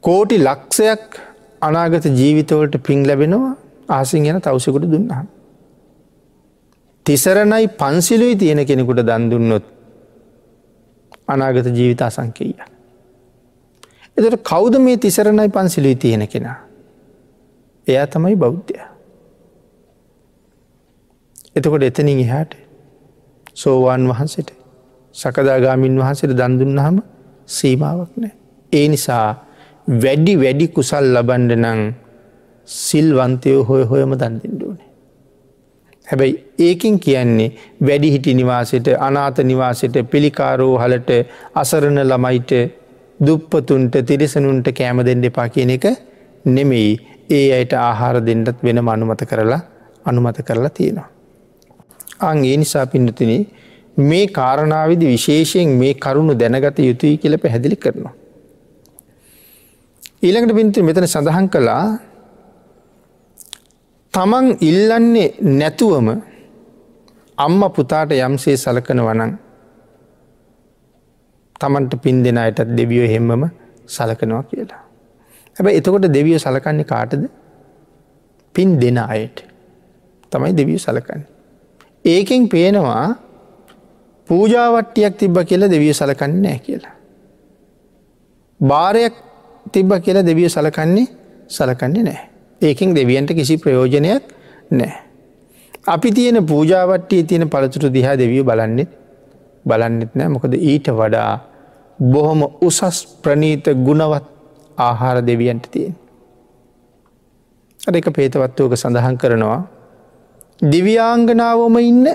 [0.04, 1.20] කෝටි ලක්ෂයක්
[1.62, 3.54] අනාගත ජීවිතවලට පින් ලැබෙනවා
[3.90, 5.24] ආසින් යන තවසකුට දුන්නා.
[7.06, 9.66] තිසරණයි පන්සිලුයි තියෙන කෙනෙකුට දන්දුන්නොත්
[11.30, 12.56] අනාගත ජීවිත අසංකීය.
[14.18, 16.58] එතට කෞද මේ තිසරණයි පන්සිලුයි තියෙන කෙනා.
[17.88, 18.80] එයා තමයි බෞද්ධය.
[21.56, 22.58] එතකොට එතනින් එහාට
[23.56, 24.50] සෝවාන් වහන්සට
[25.16, 27.00] සකදාගාමින් වහන්සට දන්දුන්නහම
[27.50, 28.34] සීමාවක් නෑ.
[28.74, 29.28] ඒ නිසා
[29.96, 31.82] වැඩි වැඩි කුසල් ලබන්ඩ නං
[32.68, 34.89] සිල්වන්තයෝ හොය හොයම දන්දෙන්ඩුවනේ.
[36.10, 37.50] හැබැයි ඒකින් කියන්නේ
[37.82, 41.12] වැඩිහිටි නිවාසට අනාත නිවාසට පිළිකාරෝ හලට
[41.56, 42.54] අසරණ ළමයිට
[43.20, 45.86] දුප්පතුන්ට තිරිසනුන්ට කෑම දෙන්න එපා කියන එක
[46.48, 46.92] නෙමෙයි
[47.30, 49.62] ඒ අයට ආහාර දෙන්නත් වෙන අනුමත කරලා
[50.06, 51.10] අනුමත කරලා තියෙනවා.
[52.22, 53.34] අං ඒ නිසා පින්නතින
[54.02, 58.14] මේ කාරණාවිදි විශේෂයෙන් මේ කරුණු දැනගත යුතුයි කියල පැහැදිලි කරනවා.
[60.24, 61.84] ඊළඟට පින්ති මෙතන සඳහන් කළා
[64.14, 65.28] තමන් ඉල්ලන්නේ
[65.60, 66.08] නැතුවම
[67.38, 69.34] අම්ම පුතාට යම්සේ සලකන වනං
[71.62, 73.44] තමන්ට පින් දෙෙන අයටත් දෙවියෝ හෙම්මම
[73.88, 74.82] සලකනවා කියලා.
[75.56, 77.24] හැබැ එතකොට දෙවියෝ සලකන්නේ කාටද
[78.56, 79.44] පින් දෙන අයට
[80.32, 81.22] තමයි දෙවිය සලකන්න.
[82.06, 83.16] ඒකෙන් පේනවා
[84.30, 86.96] පූජාවට්ටියක් තිබ්බ කියලා දෙවිය සලකන්නේ නෑ කියලා.
[88.60, 89.16] භාරයක්
[89.72, 91.08] තිබ්බ කියලා දෙවිය සලකන්නේ
[91.50, 92.29] සලකන්නේ නෑ.
[92.62, 94.24] ඒකින් දෙවියන්ට කිසි ප්‍රයෝජනයක්
[94.72, 94.94] නෑ.
[95.86, 98.90] අපි තියෙන පූජාවට්ටිය තියෙන පළතුරු දිහා දෙවිය බලන්නෙත්
[99.66, 101.32] බලන්නෙත් නෑ මොකද ඊට වඩා
[102.00, 104.26] බොහොම උසස් ප්‍රනීත ගුණවත්
[104.78, 105.96] ආහාර දෙවියන්ට තියෙන්.
[107.80, 109.60] අද එක පේතවත්වෝක සඳහන් කරනවා
[110.62, 112.08] දිව්‍යාංගනාවම ඉන්න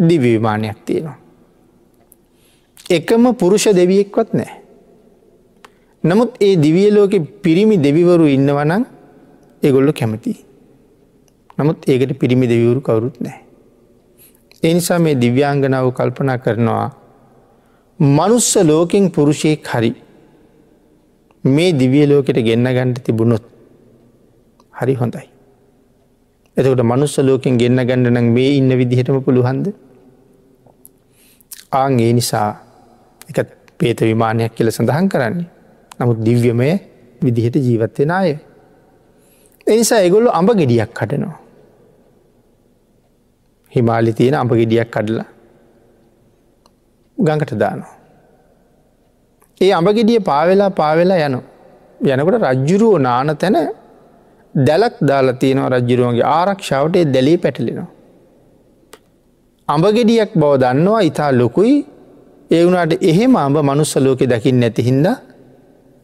[0.00, 1.18] දිවීමානයක් තියෙනවා.
[2.90, 4.52] එකම පුරුෂ දෙවියෙක්වත් නෑ.
[6.04, 8.95] නමුත් ඒ දිවියලෝක පිරිමි දෙවිවරු ඉන්නවනං
[9.66, 10.32] ඒගොල්ලො කැමති.
[11.58, 13.38] නමුත් ඒකට පිරිමි දෙවිවරු කවුරුත් නෑ.
[14.62, 16.88] එනිසා මේ දිව්‍යාංගනාව කල්පනා කරනවා
[18.00, 19.92] මනුස්ස ලෝකෙන් පුරුෂයෙක් හරි
[21.44, 23.44] මේ දිවිය ලෝකෙට ගෙන්න්න ගණ්ඩ තිබුණොත්
[24.74, 25.26] හරි හොඳයි.
[26.56, 29.66] එතකට මනුස්ස ලෝකෙන් ගෙන්න්න ගණඩ නම් මේ ඉන්න විදිහටම පුළුහන්ද
[31.72, 32.48] ආං ඒ නිසා
[33.30, 33.38] එක
[33.78, 35.48] පේත විමානයක් කියල සඳහන් කරන්නේ
[36.00, 36.70] නමුත් දිව්‍යමය
[37.20, 38.30] විදිහට ජීවත්වෙන අය.
[39.66, 41.38] එනිසා එගොල්ලු අඹ ගෙඩියක් කටනවා.
[43.72, 45.28] හිමාලි තියෙන අඹ ගෙඩියක් කඩලා
[47.18, 47.96] ගඟට දානවා.
[49.60, 51.40] ඒ අඹගෙඩිය පාවෙලා පාවෙලා යනු.
[52.00, 53.56] යනකොට රජ්ජුරුවෝ නාන තැන
[54.54, 57.88] දැලක් දාලා තියෙනවා රජ්ජුරුවන්ගේ ආරක්ෂාවට දැලී පැටලෙනවා.
[59.68, 61.76] අඹගෙඩියක් බව දන්නවා ඉතා ලොකුයි
[62.50, 65.06] ඒ වුණට එහෙම අඹ මනුස්ස ලෝකෙ දකිින් නැතිහින්ද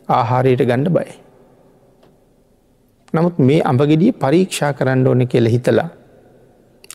[0.08, 1.21] ආහාරයට ගණ්ඩ බයි.
[3.14, 5.88] නමුත් මේ අඹගෙඩිය පරීක්ෂා කරන්න ඕන කියල හිතලා.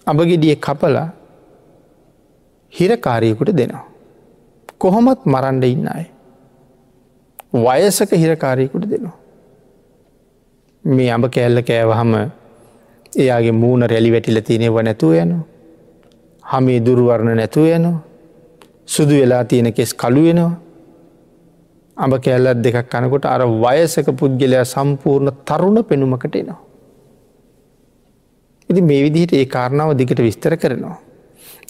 [0.06, 1.08] අඹගෙඩිය කපලා
[2.74, 3.86] හිරකාරයකුට දෙනවා.
[4.78, 6.06] කොහොමත් මරන්ඩ ඉන්න අය.
[7.56, 9.16] වයසක හිරකාරයකුට දෙනවා.
[10.84, 12.14] මේ අඹ කෑල්ල කෑවහම
[13.16, 15.46] එයාගේ මූුණ රැලි වැටිල තියනෙව නැතුව යනවා.
[16.44, 18.00] හමේ දුරුවරණ නැතුව යනවා.
[18.86, 20.54] සුදු වෙලා තියෙන කෙස් කළු වෙනවා.
[21.98, 26.60] අඹ කෑල්ලත් දෙකක් කනකොට අර වයසක පුද්ගලයා සම්පූර්ණ තරුණ පෙනුමකට එනවා.
[28.70, 30.98] ඉති මේ විදිහට ඒ කාරණාව දිගට විස්තර කරනවා.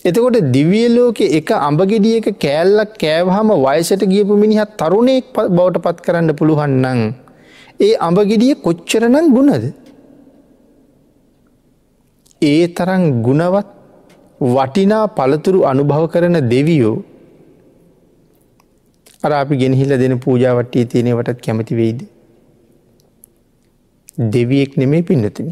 [0.03, 7.01] එතකොට දිවියලෝක එක අඹගෙඩියක කෑල්ලක් කෑවහම වයසට ගියපු මිනිහත් තරුණයෙක් බවට පත් කරන්න පුළුවන්නන්.
[7.79, 9.65] ඒ අඹගෙඩිය කොච්චරනං ගුණද.
[12.41, 13.69] ඒ තරන් ගුණවත්
[14.53, 16.97] වටිනා පළතුරු අනුභව කරන දෙවියෝ
[19.23, 22.01] අර අපි ගෙනහිල්ල දෙන පූජාවට්ටී තියෙනවටත් කැමති වෙයිද.
[24.33, 25.49] දෙවියෙක් නෙමේ පින්නතින.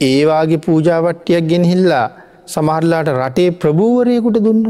[0.00, 2.06] ඒවාගේ පූජාවට්ටියක් ගෙනහිල්ලා
[2.46, 4.68] සමහරලාට රටේ ප්‍රභූවරයකුට දුන්නත්.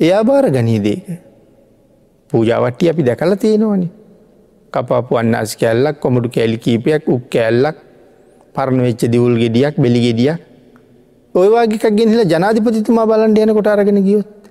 [0.00, 1.08] එයා භාර ගනීදේක.
[2.30, 3.88] පූජාවට්ටි අපි දැකල තියෙනවනි.
[4.72, 7.76] කපාපු අන්නස් කැල්ලක් කොමටු කැලි කීපයක් උක් කැල්ලක්
[8.54, 10.38] පරණ වෙච්ච දිවුල් ගෙඩියක් බෙලි ගෙඩියක්
[11.34, 14.41] ඔයවාගේක් ගෙනහිල ජනාධිපතිතුමා බලන්ට යන කොට අරගෙන ගියොත්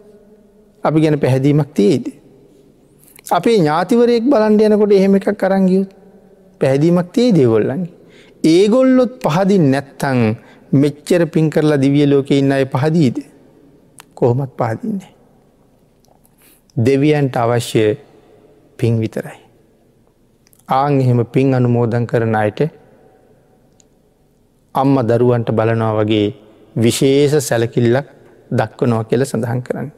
[0.83, 2.05] අපි ගැන පැහැදීමක් තියේද.
[3.31, 5.89] අපේ ඥාතිවරයෙක් බලන්ඩ යනකොට එහෙම එකක් කරංගියොත්
[6.61, 7.91] පැහැදීමක් තියේ දේගොල්ලන්ගේ.
[8.43, 10.19] ඒගොල්ලොත් පහදින් නැත්තං
[10.73, 13.17] මෙච්චර පින් කරලා දිවිය ලෝක ඉන්න අය පහදීද
[14.15, 15.13] කොහොමත් පහදින්නේ.
[16.75, 17.85] දෙවියන්ට අවශ්‍ය
[18.77, 19.39] පින් විතරයි.
[20.69, 22.59] ආං එහෙම පින් අනුමෝදන් කරන අයට
[24.75, 26.27] අම්ම දරුවන්ට බලනවා වගේ
[26.75, 28.07] විශේෂ සැලකිල්ලක්
[28.51, 29.89] දක්වනවා කියල සඳහන් කරන්න.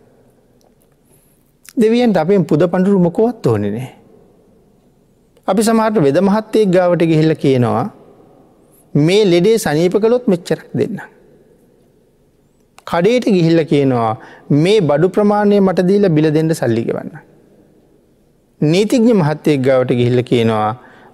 [1.77, 3.89] දෙවියන්ට අපෙන් පුද පණඩුරු මොකොවත් ඕනනේ.
[5.47, 7.83] අපි සමහට වෙද මහත්තයෙක් ගාවට ගිහිල්ල කියනවා
[8.93, 11.01] මේ ලෙඩේ සනීප කළොත් මෙච්චරක් දෙන්න.
[12.87, 14.13] කඩේට ගිහිල්ල කියනවා
[14.63, 17.11] මේ බඩු ප්‍රමාණය මට දීල බිල දෙන්න සල්ලිගවන්න.
[18.61, 20.71] නීතිඥ මහත්තයෙක් ගවට ගිහිල්ල කියනවා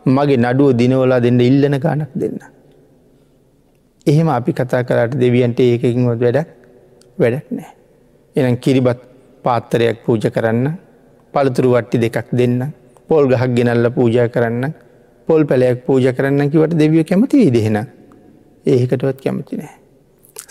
[0.08, 2.40] මගේ නඩුව දිනවලා දෙන්න ඉල්ලන ගානක් දෙන්න.
[4.08, 6.50] එහෙම අපි කතා කරට දෙවියන්ට ඒකකින්වත් වැඩක්
[7.18, 7.72] වැඩක් නෑ.
[8.36, 9.09] එනම් කිරිබත්
[9.50, 10.68] පාත්තරයක් පූජ කරන්න
[11.34, 12.62] පළතුරු වට්ටි දෙකක් දෙන්න
[13.10, 14.74] පොල් ගහක් ගෙනල්ල පූජා කරන්න
[15.28, 17.78] පොල් පැලයක් පූජ කරන්න කිවට දෙවිය කැමති විදිහෙන
[18.66, 19.76] ඒකටවත් කැමති නෑ.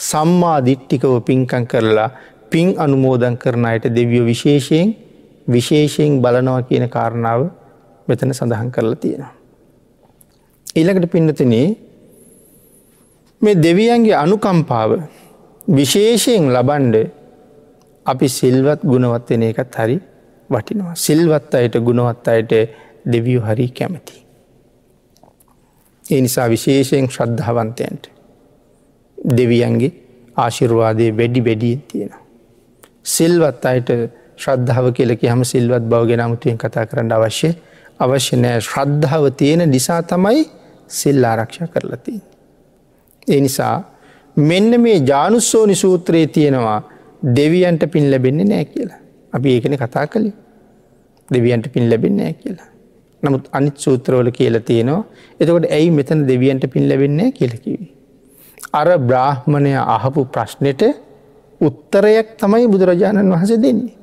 [0.00, 2.10] සම්මා දිට්ටිකව පින්කං කරලා
[2.50, 4.94] පින් අනුමෝදන් කරන අයට දෙවියෝ විශේෂයෙන්
[5.46, 7.40] විශේෂයෙන් බලනවා කියන කාරණාව
[8.08, 9.34] මෙතන සඳහන් කරලා තියෙනවා.
[10.76, 11.66] ඊළකට පින්නතනේ
[13.42, 14.90] මේ දෙවියන්ගේ අනුකම්පාව
[15.70, 16.96] විශේෂයෙන් ලබන්ඩ
[18.08, 19.96] අපි සිල්වත් ගුණවත් වෙන එකත් හරි
[20.50, 20.94] වටිනවා.
[20.96, 22.52] සිල්වත් අයට ගුණවත් අයට
[23.12, 24.16] දෙවියෝ හරි කැමති.
[26.04, 28.04] ඒ නිසා විශේෂයෙන් ශ්‍රද්ධාවන්තයන්ට
[29.18, 29.92] දෙවියන්ගේ
[30.36, 32.12] ආශිර්වාදය වැඩි වැඩියෙන් තියෙන.
[33.06, 33.90] සිල්වත් අයට
[34.36, 37.50] ශ්‍රද්ධාව කියලක හම සිල්වත් බවගෙන අමුතුවෙන් කතා කරන්න අවශ්‍ය
[38.00, 40.44] අවශ්‍ය නෑ ශ්‍රද්ධාව තියෙන නිසා තමයි
[40.90, 42.14] සිල් ආරක්ෂ කරලති.
[43.28, 43.76] ඒ නිසා
[44.36, 46.80] මෙන්න මේ ජානුස්සෝනි සූත්‍රයේ තියෙනවා
[47.22, 49.00] දෙවියන්ට පින් ලැබෙන්නේ නෑ කියලා.
[49.32, 50.32] අපි ඒකන කතා කළේ
[51.28, 52.68] දෙවියන්ට පින් ලැබෙන්නේ කියලා.
[53.22, 55.04] නමුත් අනිත් සූත්‍රවල කියල තියෙනවා
[55.40, 57.92] එතකොට ඇයි මෙතන දෙවියන්ට පින් ලැබෙන්නේ කියලකිවී.
[58.72, 60.82] අර බ්‍රාහ්මණය අහපු ප්‍රශ්නයට
[61.60, 63.94] උත්තරයක් තමයි බුදුරජාණන් වහස දෙන්නේ.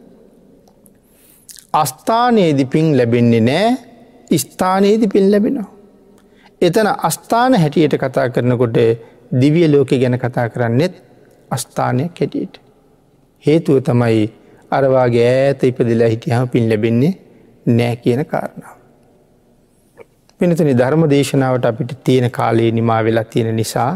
[1.73, 5.69] අස්ථානයේදි පින් ලැබෙන්නේ නෑ ස්ථානයේදි පින් ලැබෙනවා.
[6.61, 8.77] එතන අස්ථාන හැටියට කතා කරනකොට
[9.41, 10.93] දිවිය ලෝක ගැන කතා කරන්නෙත්
[11.51, 12.64] අස්ථානයක් හැටියට.
[13.45, 14.23] හේතුව තමයි
[14.71, 17.13] අරවාගේ ඈත ඉපදිලා හිටියහම පින් ලැබෙන්නේ
[17.69, 18.77] නෑ කියන කාරණාව.
[20.39, 23.91] පිනතනි ධර්ම දේශනාවට අපිට තියෙන කාලයේ නිමා වෙලා තියෙන නිසා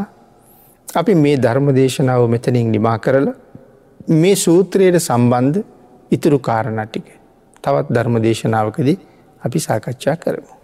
[0.88, 3.36] අපි මේ ධර්ම දේශනාව මෙතනින් නිමා කරලා
[4.14, 5.60] මේ සූත්‍රයට සම්බන්ධ
[6.10, 7.10] ඉතුරු කාරණටික
[7.64, 8.98] තවත් ධර්ම දේශනාවකදී
[9.42, 10.59] අපි සාකච්ඡා කරමු.